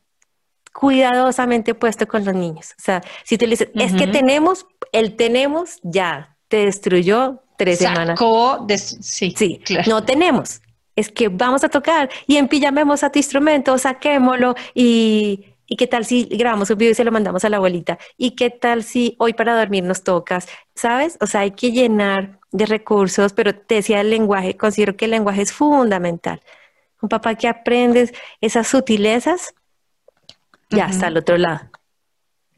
cuidadosamente 0.72 1.74
puesto 1.74 2.06
con 2.06 2.24
los 2.24 2.34
niños. 2.34 2.74
O 2.78 2.82
sea, 2.82 3.02
si 3.24 3.36
le 3.36 3.48
dices, 3.48 3.68
es 3.74 3.92
que 3.92 4.06
tenemos, 4.06 4.66
el 4.92 5.16
tenemos 5.16 5.80
ya 5.82 6.36
te 6.48 6.64
destruyó 6.64 7.42
tres 7.58 7.78
semanas. 7.78 8.18
sí, 8.78 9.34
sí 9.36 9.60
no 9.86 10.04
tenemos 10.04 10.62
es 10.96 11.10
que 11.10 11.28
vamos 11.28 11.64
a 11.64 11.68
tocar 11.68 12.10
y 12.26 12.36
empillamemos 12.36 13.02
a 13.02 13.10
tu 13.10 13.18
instrumento, 13.18 13.76
saquémoslo 13.78 14.54
y, 14.74 15.54
y 15.66 15.76
qué 15.76 15.86
tal 15.86 16.04
si 16.04 16.24
grabamos 16.24 16.68
un 16.70 16.78
video 16.78 16.92
y 16.92 16.94
se 16.94 17.04
lo 17.04 17.12
mandamos 17.12 17.44
a 17.44 17.48
la 17.48 17.58
abuelita 17.58 17.98
y 18.16 18.32
qué 18.32 18.50
tal 18.50 18.82
si 18.82 19.14
hoy 19.18 19.32
para 19.32 19.56
dormir 19.56 19.84
nos 19.84 20.02
tocas, 20.02 20.48
¿sabes? 20.74 21.16
O 21.20 21.26
sea, 21.26 21.42
hay 21.42 21.52
que 21.52 21.70
llenar 21.70 22.40
de 22.50 22.66
recursos, 22.66 23.32
pero 23.32 23.54
te 23.54 23.76
decía 23.76 24.00
el 24.00 24.10
lenguaje, 24.10 24.56
considero 24.56 24.96
que 24.96 25.04
el 25.04 25.12
lenguaje 25.12 25.42
es 25.42 25.52
fundamental. 25.52 26.42
Un 27.00 27.08
papá 27.08 27.34
que 27.36 27.48
aprende 27.48 28.12
esas 28.40 28.66
sutilezas, 28.66 29.54
ya 30.70 30.86
está 30.86 31.06
al 31.06 31.16
otro 31.16 31.38
lado. 31.38 31.60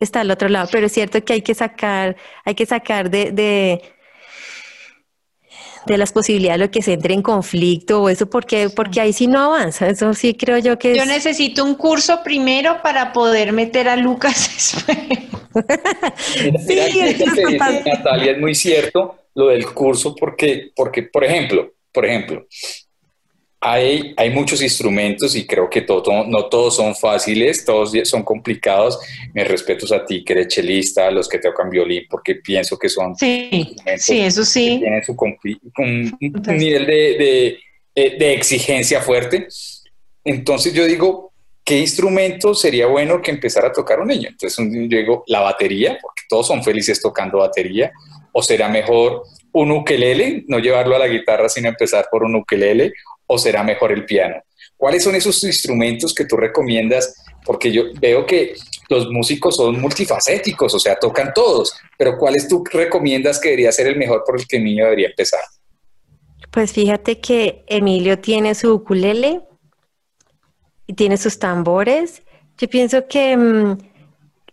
Está 0.00 0.22
al 0.22 0.30
otro 0.30 0.48
lado, 0.48 0.68
pero 0.72 0.86
es 0.86 0.92
cierto 0.92 1.22
que 1.24 1.34
hay 1.34 1.42
que 1.42 1.54
sacar, 1.54 2.16
hay 2.44 2.54
que 2.54 2.66
sacar 2.66 3.10
de 3.10 3.30
de 3.30 3.82
las 5.86 6.12
posibilidades 6.12 6.60
de 6.60 6.66
lo 6.66 6.70
que 6.70 6.82
se 6.82 6.92
entre 6.92 7.14
en 7.14 7.22
conflicto 7.22 8.02
o 8.02 8.08
eso, 8.08 8.28
porque, 8.28 8.70
porque 8.70 9.00
ahí 9.00 9.12
sí 9.12 9.26
no 9.26 9.40
avanza. 9.40 9.88
Eso 9.88 10.14
sí 10.14 10.34
creo 10.34 10.58
yo 10.58 10.78
que 10.78 10.96
Yo 10.96 11.04
necesito 11.04 11.64
un 11.64 11.74
curso 11.74 12.22
primero 12.22 12.80
para 12.82 13.12
poder 13.12 13.52
meter 13.52 13.88
a 13.88 13.96
Lucas 13.96 14.76
mira, 16.66 16.86
sí, 16.90 17.58
Natalia, 17.84 18.32
es 18.32 18.38
muy 18.38 18.54
cierto 18.54 19.16
lo 19.34 19.48
del 19.48 19.66
curso 19.66 20.14
porque, 20.14 20.70
porque 20.74 21.02
por 21.02 21.24
ejemplo, 21.24 21.74
por 21.92 22.06
ejemplo, 22.06 22.46
hay, 23.64 24.12
hay 24.16 24.30
muchos 24.30 24.60
instrumentos 24.60 25.36
y 25.36 25.46
creo 25.46 25.70
que 25.70 25.82
todo, 25.82 26.24
no 26.26 26.46
todos 26.46 26.74
son 26.74 26.96
fáciles, 26.96 27.64
todos 27.64 27.92
son 28.02 28.24
complicados. 28.24 28.98
Me 29.32 29.44
respeto 29.44 29.94
a 29.94 30.04
ti 30.04 30.24
que 30.24 30.32
eres 30.32 30.48
chelista, 30.48 31.06
a 31.06 31.10
los 31.12 31.28
que 31.28 31.38
tocan 31.38 31.70
violín, 31.70 32.04
porque 32.10 32.34
pienso 32.34 32.76
que 32.76 32.88
son 32.88 33.14
sí, 33.14 33.76
sí 33.98 34.20
eso 34.20 34.44
sí. 34.44 34.78
tienen 34.80 35.04
su 35.04 35.16
un, 35.78 36.18
nivel 36.58 36.86
de, 36.86 37.58
eh, 37.94 38.16
de 38.18 38.32
exigencia 38.34 39.00
fuerte. 39.00 39.46
Entonces 40.24 40.74
yo 40.74 40.84
digo, 40.84 41.32
¿qué 41.64 41.78
instrumento 41.78 42.54
sería 42.54 42.88
bueno 42.88 43.22
que 43.22 43.30
empezara 43.30 43.68
a 43.68 43.72
tocar 43.72 44.00
un 44.00 44.08
niño? 44.08 44.28
Entonces 44.30 44.58
yo 44.58 44.98
digo, 44.98 45.22
la 45.28 45.38
batería, 45.38 46.00
porque 46.02 46.22
todos 46.28 46.48
son 46.48 46.64
felices 46.64 47.00
tocando 47.00 47.38
batería, 47.38 47.92
o 48.32 48.42
será 48.42 48.68
mejor 48.68 49.22
un 49.52 49.70
ukelele, 49.70 50.44
no 50.48 50.58
llevarlo 50.58 50.96
a 50.96 50.98
la 50.98 51.06
guitarra 51.06 51.48
sino 51.48 51.68
empezar 51.68 52.06
por 52.10 52.24
un 52.24 52.34
ukelele, 52.34 52.92
o 53.32 53.38
será 53.38 53.62
mejor 53.62 53.92
el 53.92 54.04
piano. 54.04 54.36
¿Cuáles 54.76 55.04
son 55.04 55.14
esos 55.14 55.42
instrumentos 55.44 56.14
que 56.14 56.26
tú 56.26 56.36
recomiendas? 56.36 57.14
Porque 57.46 57.72
yo 57.72 57.84
veo 57.98 58.26
que 58.26 58.54
los 58.90 59.08
músicos 59.08 59.56
son 59.56 59.80
multifacéticos, 59.80 60.74
o 60.74 60.78
sea, 60.78 60.96
tocan 60.96 61.32
todos, 61.34 61.74
pero 61.96 62.18
¿cuáles 62.18 62.46
tú 62.46 62.62
recomiendas 62.70 63.40
que 63.40 63.48
debería 63.48 63.72
ser 63.72 63.86
el 63.86 63.96
mejor 63.96 64.22
por 64.26 64.38
el 64.38 64.46
que 64.46 64.58
el 64.58 64.64
niño 64.64 64.84
debería 64.84 65.08
empezar? 65.08 65.40
Pues 66.50 66.72
fíjate 66.72 67.20
que 67.20 67.64
Emilio 67.68 68.18
tiene 68.18 68.54
su 68.54 68.74
ukulele 68.74 69.40
y 70.86 70.92
tiene 70.92 71.16
sus 71.16 71.38
tambores. 71.38 72.22
Yo 72.58 72.68
pienso 72.68 73.08
que 73.08 73.34
mm, 73.34 73.78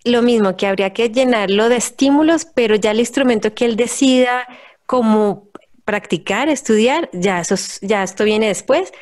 lo 0.06 0.22
mismo, 0.22 0.56
que 0.56 0.68
habría 0.68 0.94
que 0.94 1.10
llenarlo 1.10 1.68
de 1.68 1.76
estímulos, 1.76 2.46
pero 2.46 2.76
ya 2.76 2.92
el 2.92 3.02
instrumento 3.02 3.54
que 3.54 3.66
él 3.66 3.76
decida 3.76 4.48
como 4.86 5.49
practicar, 5.90 6.50
estudiar, 6.50 7.10
ya, 7.14 7.42
eso, 7.42 7.56
ya 7.82 8.04
esto 8.04 8.24
viene 8.24 8.48
después. 8.48 8.94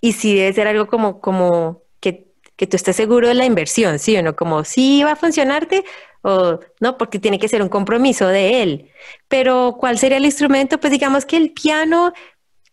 Y 0.00 0.12
si 0.12 0.36
debe 0.36 0.52
ser 0.52 0.68
algo 0.68 0.86
como, 0.86 1.20
como 1.20 1.82
que, 1.98 2.28
que 2.54 2.68
tú 2.68 2.76
estés 2.76 2.94
seguro 2.94 3.26
de 3.26 3.34
la 3.34 3.46
inversión, 3.46 3.98
¿sí 3.98 4.16
o 4.16 4.22
no? 4.22 4.36
Como 4.36 4.62
si 4.62 5.02
va 5.02 5.12
a 5.12 5.16
funcionarte 5.16 5.82
o 6.22 6.60
no, 6.78 6.96
porque 6.98 7.18
tiene 7.18 7.40
que 7.40 7.48
ser 7.48 7.62
un 7.62 7.68
compromiso 7.68 8.28
de 8.28 8.62
él. 8.62 8.90
Pero 9.26 9.76
¿cuál 9.80 9.98
sería 9.98 10.18
el 10.18 10.24
instrumento? 10.24 10.78
Pues 10.78 10.92
digamos 10.92 11.26
que 11.26 11.36
el 11.36 11.50
piano 11.50 12.12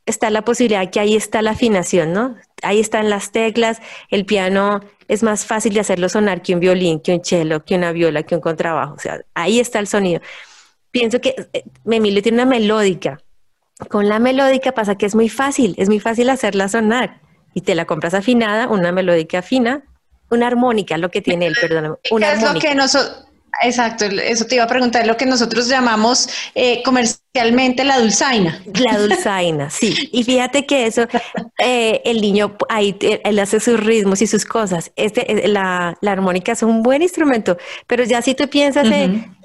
está 0.05 0.29
la 0.29 0.43
posibilidad 0.43 0.91
que 0.91 0.99
ahí 0.99 1.15
está 1.15 1.41
la 1.41 1.51
afinación, 1.51 2.13
¿no? 2.13 2.35
Ahí 2.61 2.79
están 2.79 3.09
las 3.09 3.31
teclas, 3.31 3.81
el 4.11 4.27
piano 4.27 4.81
es 5.07 5.23
más 5.23 5.45
fácil 5.47 5.73
de 5.73 5.79
hacerlo 5.79 6.09
sonar 6.09 6.43
que 6.43 6.53
un 6.53 6.59
violín, 6.59 6.99
que 6.99 7.15
un 7.15 7.25
cello, 7.25 7.65
que 7.65 7.73
una 7.73 7.91
viola, 7.91 8.21
que 8.21 8.35
un 8.35 8.41
contrabajo, 8.41 8.93
o 8.93 8.99
sea, 8.99 9.21
ahí 9.33 9.59
está 9.59 9.79
el 9.79 9.87
sonido. 9.87 10.21
Pienso 10.91 11.19
que 11.19 11.35
eh, 11.53 11.63
Emilio 11.85 12.21
tiene 12.21 12.43
una 12.43 12.45
melódica. 12.45 13.19
Con 13.89 14.09
la 14.09 14.19
melódica 14.19 14.71
pasa 14.71 14.95
que 14.95 15.05
es 15.05 15.15
muy 15.15 15.29
fácil, 15.29 15.75
es 15.77 15.87
muy 15.87 15.99
fácil 15.99 16.29
hacerla 16.29 16.67
sonar 16.67 17.21
y 17.53 17.61
te 17.61 17.75
la 17.75 17.85
compras 17.85 18.13
afinada, 18.13 18.67
una 18.67 18.91
melódica 18.91 19.41
fina, 19.41 19.83
una 20.29 20.47
armónica, 20.47 20.97
lo 20.97 21.11
que 21.11 21.21
tiene 21.21 21.47
él, 21.47 21.55
perdón, 21.61 21.97
una 22.11 22.33
es 22.33 22.41
lo 22.41 22.59
que 22.59 22.75
nosotros 22.75 23.27
Exacto, 23.63 24.05
eso 24.05 24.45
te 24.45 24.55
iba 24.55 24.65
a 24.65 24.67
preguntar, 24.67 25.07
lo 25.07 25.17
que 25.17 25.25
nosotros 25.25 25.67
llamamos 25.67 26.29
eh, 26.53 26.83
comercialmente 26.83 27.83
la 27.83 27.99
dulzaina. 27.99 28.61
La 28.73 28.97
dulzaina, 28.99 29.69
sí. 29.69 30.09
Y 30.11 30.23
fíjate 30.23 30.65
que 30.65 30.85
eso, 30.85 31.07
eh, 31.57 32.01
el 32.05 32.21
niño 32.21 32.55
ahí 32.69 32.95
él 33.01 33.39
hace 33.39 33.59
sus 33.59 33.79
ritmos 33.79 34.21
y 34.21 34.27
sus 34.27 34.45
cosas. 34.45 34.91
Este, 34.95 35.45
eh, 35.45 35.47
la, 35.47 35.97
armónica 36.05 36.51
es 36.51 36.61
un 36.61 36.83
buen 36.83 37.01
instrumento, 37.01 37.57
pero 37.87 38.03
ya 38.03 38.21
si 38.21 38.35
tú 38.35 38.47
piensas 38.47 38.87
en, 38.87 39.35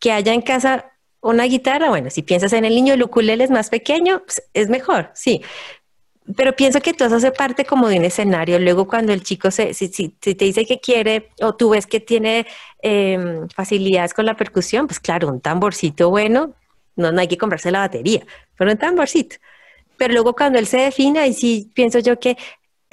que 0.00 0.12
haya 0.12 0.32
en 0.32 0.42
casa 0.42 0.86
una 1.30 1.44
guitarra, 1.44 1.88
bueno, 1.88 2.10
si 2.10 2.22
piensas 2.22 2.52
en 2.52 2.64
el 2.64 2.74
niño, 2.74 2.94
el 2.94 3.02
ukulele 3.02 3.44
es 3.44 3.50
más 3.50 3.70
pequeño, 3.70 4.22
pues, 4.24 4.42
es 4.52 4.68
mejor, 4.68 5.10
sí 5.14 5.42
pero 6.36 6.56
pienso 6.56 6.80
que 6.80 6.94
todo 6.94 7.08
eso 7.08 7.16
hace 7.16 7.32
parte 7.32 7.64
como 7.64 7.88
de 7.88 7.98
un 7.98 8.04
escenario. 8.04 8.58
Luego 8.58 8.88
cuando 8.88 9.12
el 9.12 9.22
chico 9.22 9.50
se, 9.50 9.74
si, 9.74 9.88
si, 9.88 10.08
te 10.08 10.44
dice 10.44 10.64
que 10.64 10.80
quiere 10.80 11.30
o 11.42 11.54
tú 11.54 11.70
ves 11.70 11.86
que 11.86 12.00
tiene 12.00 12.46
em, 12.80 13.48
facilidades 13.48 14.14
con 14.14 14.24
la 14.24 14.36
percusión, 14.36 14.86
pues 14.86 15.00
claro, 15.00 15.28
un 15.28 15.40
tamborcito 15.40 16.10
bueno, 16.10 16.54
no, 16.96 17.08
hay 17.18 17.28
que 17.28 17.36
comprarse 17.36 17.70
la 17.70 17.80
batería, 17.80 18.24
pero 18.56 18.70
un 18.70 18.78
tamborcito. 18.78 19.36
Pero 19.96 20.14
luego 20.14 20.34
cuando 20.34 20.58
él 20.58 20.66
se 20.66 20.78
define, 20.78 21.20
ahí 21.20 21.34
sí 21.34 21.70
pienso 21.74 21.98
yo 21.98 22.18
que 22.18 22.36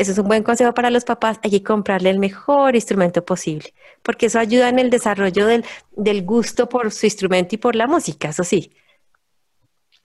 eso 0.01 0.11
es 0.11 0.17
un 0.17 0.27
buen 0.27 0.43
consejo 0.43 0.73
para 0.73 0.89
los 0.89 1.03
papás, 1.03 1.39
hay 1.43 1.51
que 1.51 1.63
comprarle 1.63 2.09
el 2.09 2.19
mejor 2.19 2.75
instrumento 2.75 3.23
posible, 3.23 3.73
porque 4.03 4.25
eso 4.27 4.39
ayuda 4.39 4.69
en 4.69 4.79
el 4.79 4.89
desarrollo 4.89 5.45
del, 5.45 5.65
del 5.91 6.23
gusto 6.23 6.67
por 6.67 6.91
su 6.91 7.05
instrumento 7.05 7.55
y 7.55 7.57
por 7.57 7.75
la 7.75 7.87
música, 7.87 8.29
eso 8.29 8.43
sí. 8.43 8.71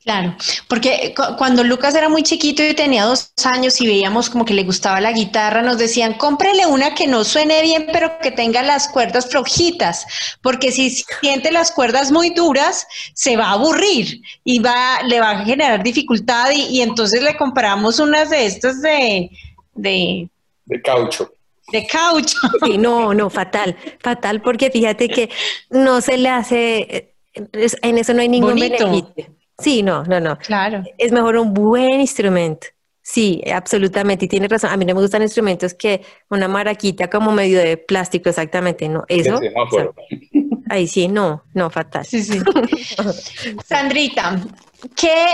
Claro, 0.06 0.37
porque 0.68 1.14
cuando 1.37 1.64
Lucas 1.64 1.96
era 1.96 2.09
muy 2.09 2.22
chiquito 2.22 2.62
y 2.62 2.74
tenía 2.74 3.02
dos 3.06 3.32
años 3.44 3.80
y 3.80 3.88
veíamos 3.88 4.30
como 4.30 4.44
que 4.44 4.54
le 4.54 4.62
gustaba 4.62 5.00
la 5.00 5.11
guitarra, 5.11 5.62
nos 5.62 5.78
decían, 5.78 6.14
cómprele 6.14 6.64
una 6.64 6.94
que 6.94 7.09
no 7.09 7.24
suene 7.24 7.61
bien, 7.62 7.88
pero 7.92 8.16
que 8.20 8.30
tenga 8.30 8.62
las 8.62 8.87
cuerdas 8.87 9.28
flojitas, 9.28 10.06
porque 10.42 10.70
si 10.70 10.90
siente 10.90 11.50
las 11.50 11.72
cuerdas 11.72 12.12
muy 12.12 12.30
duras, 12.30 12.87
se 13.14 13.37
va 13.37 13.46
a 13.46 13.52
aburrir 13.54 14.22
y 14.44 14.61
va, 14.61 15.02
le 15.02 15.18
va 15.18 15.30
a 15.30 15.44
generar 15.44 15.82
dificultad 15.82 16.50
y, 16.52 16.82
entonces 16.82 17.20
le 17.20 17.37
compramos 17.37 17.98
unas 17.98 18.30
de 18.30 18.46
estas 18.46 18.80
de... 18.82 19.28
De, 19.77 20.29
caucho. 20.83 21.33
De 21.73 21.87
caucho. 21.87 22.39
Sí, 22.65 22.79
no, 22.79 23.15
no, 23.15 23.31
fatal, 23.31 23.77
fatal, 24.01 24.43
porque 24.43 24.71
fíjate 24.71 25.09
que 25.09 25.31
no 25.71 26.01
se 26.01 26.17
le 26.17 26.29
hace, 26.29 27.15
en 27.35 27.99
eso 27.99 28.15
no 28.15 28.21
hay 28.21 28.29
ningún 28.29 28.55
beneficio. 28.55 29.15
Sí, 29.59 29.83
no, 29.83 30.05
no, 30.05 30.21
no. 30.21 30.37
Claro. 30.39 30.85
Es 30.99 31.12
mejor 31.12 31.37
un 31.37 31.55
buen 31.55 32.01
instrumento. 32.01 32.67
Sí, 33.09 33.41
absolutamente. 33.55 34.25
Y 34.25 34.29
tiene 34.29 34.49
razón. 34.49 34.71
A 34.71 34.77
mí 34.77 34.85
no 34.85 34.95
me 34.95 35.01
gustan 35.01 35.23
instrumentos 35.23 35.75
que 35.75 36.03
una 36.29 36.49
maraquita 36.49 37.09
como 37.09 37.31
medio 37.31 37.61
de 37.61 37.77
plástico, 37.77 38.29
exactamente. 38.29 38.89
No, 38.89 39.05
eso. 39.07 39.39
ahí 40.69 40.89
sí, 40.89 41.07
no, 41.07 41.45
no, 41.55 41.71
fatal. 41.71 42.05
Sí, 42.05 42.23
sí. 42.23 42.41
Sandrita, 43.65 44.43
¿qué, 44.97 45.25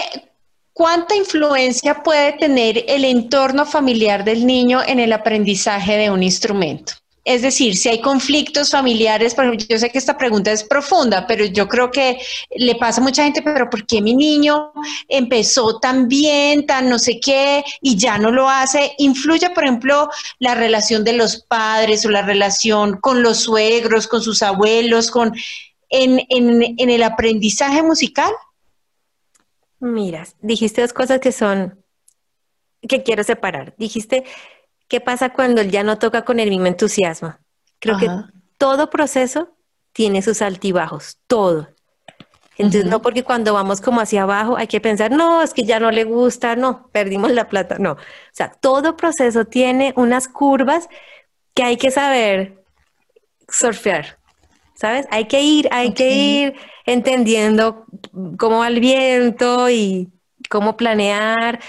¿cuánta 0.73 1.15
influencia 1.15 2.03
puede 2.03 2.33
tener 2.35 2.85
el 2.89 3.05
entorno 3.05 3.67
familiar 3.67 4.25
del 4.25 4.47
niño 4.47 4.81
en 4.87 4.99
el 5.01 5.13
aprendizaje 5.13 5.97
de 5.97 6.11
un 6.11 6.23
instrumento? 6.23 6.95
Es 7.25 7.43
decir, 7.43 7.77
si 7.77 7.89
hay 7.89 8.01
conflictos 8.01 8.71
familiares, 8.73 9.35
por 9.35 9.45
ejemplo, 9.45 9.65
yo 9.69 9.79
sé 9.79 9.91
que 9.91 9.99
esta 9.99 10.19
pregunta 10.19 10.51
es 10.51 10.65
profunda, 10.65 11.25
pero 11.25 11.45
yo 11.45 11.69
creo 11.69 11.89
que 11.89 12.19
le 12.57 12.75
pasa 12.75 13.01
a 13.01 13.05
mucha 13.05 13.23
gente, 13.23 13.43
pero 13.43 13.71
¿por 13.71 13.87
qué 13.87 14.03
mi 14.03 14.13
niño 14.13 14.73
empezó 15.07 15.79
tan 15.79 16.09
bien, 16.09 16.67
tan 16.67 16.89
no 16.89 16.99
sé 16.99 17.21
qué, 17.21 17.63
y 17.81 17.97
ya 17.97 18.19
no 18.19 18.33
lo 18.33 18.49
hace? 18.49 18.95
¿Influye, 18.99 19.51
por 19.51 19.63
ejemplo, 19.63 20.11
la 20.41 20.57
relación 20.57 21.05
de 21.05 21.13
los 21.13 21.45
padres 21.45 22.05
o 22.05 22.11
la 22.11 22.23
relación 22.23 22.99
con 23.01 23.23
los 23.23 23.39
suegros, 23.39 24.09
con 24.09 24.21
sus 24.21 24.43
abuelos, 24.43 25.09
con 25.09 25.33
en, 25.91 26.25
en 26.29 26.91
el 26.91 27.05
aprendizaje 27.05 27.85
musical? 27.85 28.33
Mira, 29.83 30.27
dijiste 30.41 30.81
dos 30.81 30.93
cosas 30.93 31.21
que 31.21 31.33
son, 31.33 31.85
que 32.89 33.03
quiero 33.03 33.23
separar. 33.25 33.75
Dijiste 33.77 34.25
¿Qué 34.93 35.01
pasa 35.01 35.31
cuando 35.31 35.63
él 35.63 35.71
ya 35.71 35.83
no 35.85 35.99
toca 35.99 36.23
con 36.23 36.39
el 36.39 36.51
mismo 36.51 36.67
entusiasmo? 36.67 37.35
Creo 37.79 37.97
que 37.97 38.11
todo 38.59 38.91
proceso 38.91 39.57
tiene 39.95 40.21
sus 40.21 40.43
altibajos, 40.43 41.17
todo. 41.27 41.71
Entonces, 42.59 42.85
no 42.85 43.01
porque 43.01 43.25
cuando 43.25 43.55
vamos 43.55 43.81
como 43.81 44.03
hacia 44.03 44.25
abajo 44.25 44.59
hay 44.59 44.67
que 44.67 44.83
pensar, 44.83 45.11
no, 45.11 45.41
es 45.41 45.55
que 45.55 45.63
ya 45.63 45.81
no 45.81 45.91
le 45.91 46.05
gusta, 46.05 46.57
no, 46.57 46.91
perdimos 46.93 47.31
la 47.31 47.49
plata, 47.49 47.79
no. 47.79 47.93
O 47.93 47.97
sea, 48.33 48.53
todo 48.53 48.95
proceso 48.99 49.47
tiene 49.47 49.95
unas 49.97 50.29
curvas 50.29 50.91
que 51.55 51.63
hay 51.63 51.79
que 51.79 51.91
saber 51.91 52.63
surfear, 53.49 54.19
¿sabes? 54.75 55.07
Hay 55.11 55.25
que 55.25 55.41
ir, 55.41 55.71
hay 55.73 55.95
que 55.95 56.11
ir 56.13 56.55
entendiendo 56.87 57.87
cómo 58.39 58.59
va 58.59 58.69
el 58.69 58.81
viento 58.81 59.71
y 59.71 60.09
cómo 60.49 60.77
planear. 60.77 61.61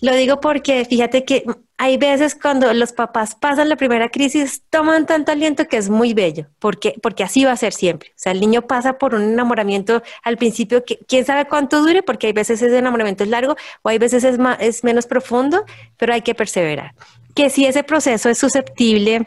Lo 0.00 0.14
digo 0.14 0.40
porque 0.40 0.84
fíjate 0.84 1.24
que 1.24 1.44
hay 1.76 1.96
veces 1.96 2.36
cuando 2.40 2.72
los 2.72 2.92
papás 2.92 3.34
pasan 3.34 3.68
la 3.68 3.76
primera 3.76 4.08
crisis, 4.08 4.62
toman 4.70 5.06
tanto 5.06 5.32
aliento 5.32 5.66
que 5.66 5.76
es 5.76 5.88
muy 5.88 6.14
bello, 6.14 6.46
porque, 6.58 6.94
porque 7.02 7.24
así 7.24 7.44
va 7.44 7.52
a 7.52 7.56
ser 7.56 7.72
siempre. 7.72 8.10
O 8.10 8.18
sea, 8.18 8.32
el 8.32 8.40
niño 8.40 8.62
pasa 8.62 8.98
por 8.98 9.14
un 9.14 9.22
enamoramiento 9.22 10.02
al 10.22 10.36
principio, 10.36 10.84
que 10.84 10.98
quién 11.08 11.24
sabe 11.24 11.46
cuánto 11.46 11.80
dure, 11.80 12.02
porque 12.02 12.28
hay 12.28 12.32
veces 12.32 12.62
ese 12.62 12.78
enamoramiento 12.78 13.24
es 13.24 13.30
largo 13.30 13.56
o 13.82 13.88
hay 13.88 13.98
veces 13.98 14.24
es, 14.24 14.38
más, 14.38 14.58
es 14.60 14.84
menos 14.84 15.06
profundo, 15.06 15.64
pero 15.96 16.12
hay 16.12 16.22
que 16.22 16.34
perseverar. 16.34 16.94
Que 17.34 17.50
si 17.50 17.66
ese 17.66 17.82
proceso 17.82 18.28
es 18.28 18.38
susceptible 18.38 19.26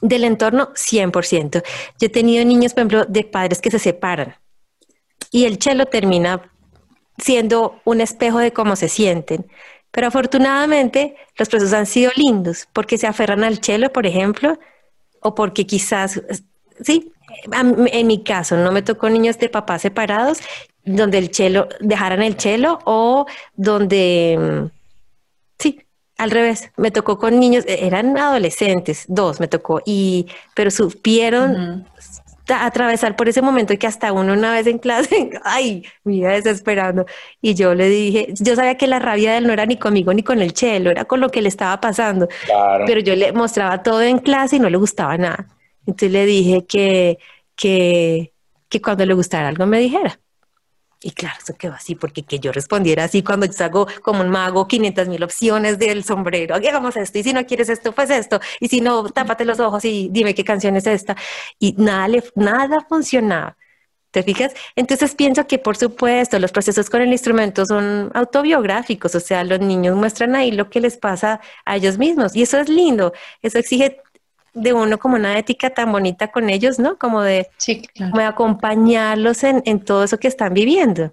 del 0.00 0.24
entorno, 0.24 0.72
100%. 0.74 1.62
Yo 1.98 2.06
he 2.06 2.08
tenido 2.08 2.44
niños, 2.44 2.72
por 2.74 2.80
ejemplo, 2.80 3.04
de 3.06 3.24
padres 3.24 3.60
que 3.60 3.70
se 3.70 3.78
separan 3.78 4.36
y 5.30 5.44
el 5.44 5.58
chelo 5.58 5.86
termina 5.86 6.52
siendo 7.18 7.80
un 7.84 8.00
espejo 8.00 8.38
de 8.38 8.52
cómo 8.52 8.76
se 8.76 8.88
sienten 8.88 9.46
pero 9.96 10.08
afortunadamente 10.08 11.16
los 11.38 11.48
procesos 11.48 11.72
han 11.72 11.86
sido 11.86 12.12
lindos 12.16 12.68
porque 12.74 12.98
se 12.98 13.06
aferran 13.06 13.42
al 13.42 13.62
chelo, 13.62 13.94
por 13.94 14.06
ejemplo, 14.06 14.58
o 15.20 15.34
porque 15.34 15.66
quizás, 15.66 16.20
sí, 16.82 17.14
en 17.50 18.06
mi 18.06 18.22
caso 18.22 18.58
no 18.58 18.72
me 18.72 18.82
tocó 18.82 19.08
niños 19.08 19.38
de 19.38 19.48
papás 19.48 19.80
separados 19.80 20.40
donde 20.84 21.16
el 21.16 21.30
chelo, 21.30 21.70
dejaran 21.80 22.20
el 22.20 22.36
chelo 22.36 22.78
o 22.84 23.24
donde, 23.54 24.68
sí, 24.68 24.75
al 26.18 26.30
revés, 26.30 26.70
me 26.76 26.90
tocó 26.90 27.18
con 27.18 27.38
niños, 27.38 27.64
eran 27.66 28.16
adolescentes, 28.16 29.04
dos 29.08 29.40
me 29.40 29.48
tocó, 29.48 29.82
y, 29.84 30.26
pero 30.54 30.70
supieron 30.70 31.84
atravesar 32.48 33.16
por 33.16 33.28
ese 33.28 33.42
momento 33.42 33.76
que 33.78 33.86
hasta 33.86 34.12
uno 34.12 34.32
una 34.32 34.52
vez 34.52 34.66
en 34.66 34.78
clase, 34.78 35.30
ay, 35.44 35.84
me 36.04 36.16
iba 36.16 36.30
desesperando. 36.30 37.06
Y 37.40 37.54
yo 37.54 37.74
le 37.74 37.88
dije, 37.88 38.32
yo 38.38 38.54
sabía 38.54 38.76
que 38.76 38.86
la 38.86 38.98
rabia 38.98 39.32
de 39.32 39.38
él 39.38 39.46
no 39.46 39.52
era 39.52 39.66
ni 39.66 39.76
conmigo 39.76 40.14
ni 40.14 40.22
con 40.22 40.40
el 40.40 40.52
chelo, 40.52 40.90
era 40.90 41.04
con 41.04 41.20
lo 41.20 41.30
que 41.30 41.42
le 41.42 41.48
estaba 41.48 41.80
pasando. 41.80 42.28
Pero 42.86 43.00
yo 43.00 43.16
le 43.16 43.32
mostraba 43.32 43.82
todo 43.82 44.02
en 44.02 44.18
clase 44.18 44.56
y 44.56 44.60
no 44.60 44.70
le 44.70 44.76
gustaba 44.76 45.16
nada. 45.18 45.48
Entonces 45.86 46.12
le 46.12 46.26
dije 46.26 46.66
que, 46.66 47.18
que, 47.56 48.32
que 48.68 48.82
cuando 48.82 49.04
le 49.06 49.14
gustara 49.14 49.48
algo 49.48 49.66
me 49.66 49.78
dijera. 49.80 50.18
Y 51.02 51.10
claro, 51.12 51.36
eso 51.42 51.54
quedó 51.56 51.74
así, 51.74 51.94
porque 51.94 52.24
que 52.24 52.38
yo 52.38 52.52
respondiera 52.52 53.04
así 53.04 53.22
cuando 53.22 53.46
yo 53.46 53.64
hago 53.64 53.86
como 54.02 54.22
un 54.22 54.30
mago 54.30 54.66
500 54.66 55.08
mil 55.08 55.22
opciones 55.22 55.78
del 55.78 56.04
sombrero, 56.04 56.54
hagamos 56.54 56.96
esto, 56.96 57.18
y 57.18 57.22
si 57.22 57.32
no 57.34 57.44
quieres 57.46 57.68
esto, 57.68 57.92
pues 57.92 58.08
esto, 58.10 58.40
y 58.60 58.68
si 58.68 58.80
no, 58.80 59.04
tápate 59.10 59.44
los 59.44 59.60
ojos 59.60 59.84
y 59.84 60.08
dime 60.10 60.34
qué 60.34 60.44
canción 60.44 60.74
es 60.76 60.86
esta. 60.86 61.16
Y 61.58 61.74
nada, 61.78 62.08
le, 62.08 62.24
nada 62.34 62.86
funcionaba. 62.88 63.56
¿Te 64.10 64.22
fijas? 64.22 64.54
Entonces 64.76 65.14
pienso 65.14 65.46
que, 65.46 65.58
por 65.58 65.76
supuesto, 65.76 66.38
los 66.38 66.50
procesos 66.50 66.88
con 66.88 67.02
el 67.02 67.12
instrumento 67.12 67.66
son 67.66 68.10
autobiográficos, 68.14 69.14
o 69.14 69.20
sea, 69.20 69.44
los 69.44 69.60
niños 69.60 69.94
muestran 69.94 70.34
ahí 70.34 70.52
lo 70.52 70.70
que 70.70 70.80
les 70.80 70.96
pasa 70.96 71.40
a 71.66 71.76
ellos 71.76 71.98
mismos, 71.98 72.34
y 72.34 72.42
eso 72.42 72.58
es 72.58 72.70
lindo, 72.70 73.12
eso 73.42 73.58
exige 73.58 74.00
de 74.56 74.72
uno 74.72 74.98
como 74.98 75.16
una 75.16 75.38
ética 75.38 75.70
tan 75.70 75.92
bonita 75.92 76.28
con 76.28 76.48
ellos, 76.50 76.78
¿no? 76.78 76.98
Como 76.98 77.22
de, 77.22 77.48
acompañarlos 78.24 79.44
en, 79.44 79.80
todo 79.80 80.04
eso 80.04 80.18
que 80.18 80.28
están 80.28 80.54
viviendo 80.54 81.12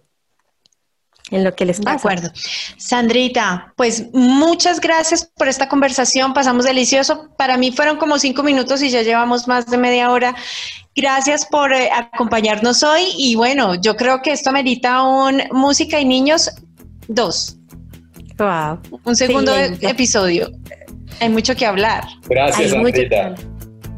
en 1.30 1.44
lo 1.44 1.54
que 1.54 1.66
les 1.66 1.80
pasa. 1.80 1.92
De 1.92 1.98
acuerdo. 1.98 2.32
Sandrita, 2.78 3.74
pues 3.76 4.08
muchas 4.14 4.80
gracias 4.80 5.30
por 5.36 5.48
esta 5.48 5.68
conversación. 5.68 6.34
Pasamos 6.34 6.66
delicioso. 6.66 7.30
Para 7.38 7.58
mí 7.58 7.72
fueron 7.72 7.98
como 7.98 8.18
cinco 8.18 8.44
minutos 8.44 8.82
y 8.82 8.90
ya 8.90 9.02
llevamos 9.02 9.48
más 9.48 9.66
de 9.66 9.78
media 9.78 10.10
hora. 10.10 10.36
Gracias 10.96 11.46
por 11.46 11.74
eh, 11.74 11.90
acompañarnos 11.92 12.82
hoy. 12.84 13.04
Y 13.18 13.36
bueno, 13.36 13.76
yo 13.76 13.96
creo 13.96 14.22
que 14.22 14.32
esto 14.32 14.52
merita 14.52 15.04
un 15.04 15.42
Música 15.52 16.00
y 16.00 16.06
Niños 16.06 16.50
2. 17.08 17.58
Wow. 18.38 18.80
Un 19.04 19.16
segundo 19.16 19.54
episodio. 19.56 20.50
Hay 21.20 21.30
mucho 21.30 21.56
que 21.56 21.66
hablar. 21.66 22.04
Gracias, 22.28 22.72
Sandrita. 22.72 23.36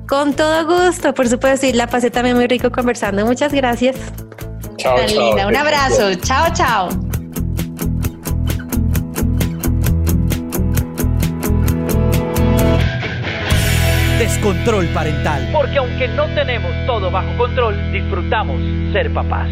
Con 0.08 0.36
todo 0.36 0.66
gusto, 0.66 1.14
por 1.14 1.28
supuesto, 1.28 1.66
y 1.66 1.74
la 1.74 1.88
pasé 1.88 2.12
también 2.12 2.36
muy 2.36 2.48
rico 2.48 2.72
conversando. 2.72 3.26
Muchas 3.26 3.54
gracias. 3.54 3.96
Chao, 4.78 4.98
chao. 5.08 5.48
Un 5.48 5.56
abrazo. 5.56 6.14
Chao, 6.16 6.54
chao. 6.54 6.90
Descontrol 14.20 14.88
parental. 14.88 15.50
Porque 15.52 15.78
aunque 15.78 16.08
no 16.10 16.26
tenemos 16.36 16.72
todo 16.86 17.12
bajo 17.12 17.38
control, 17.38 17.92
disfrutamos 17.92 18.60
ser 18.94 19.14
papás. 19.14 19.50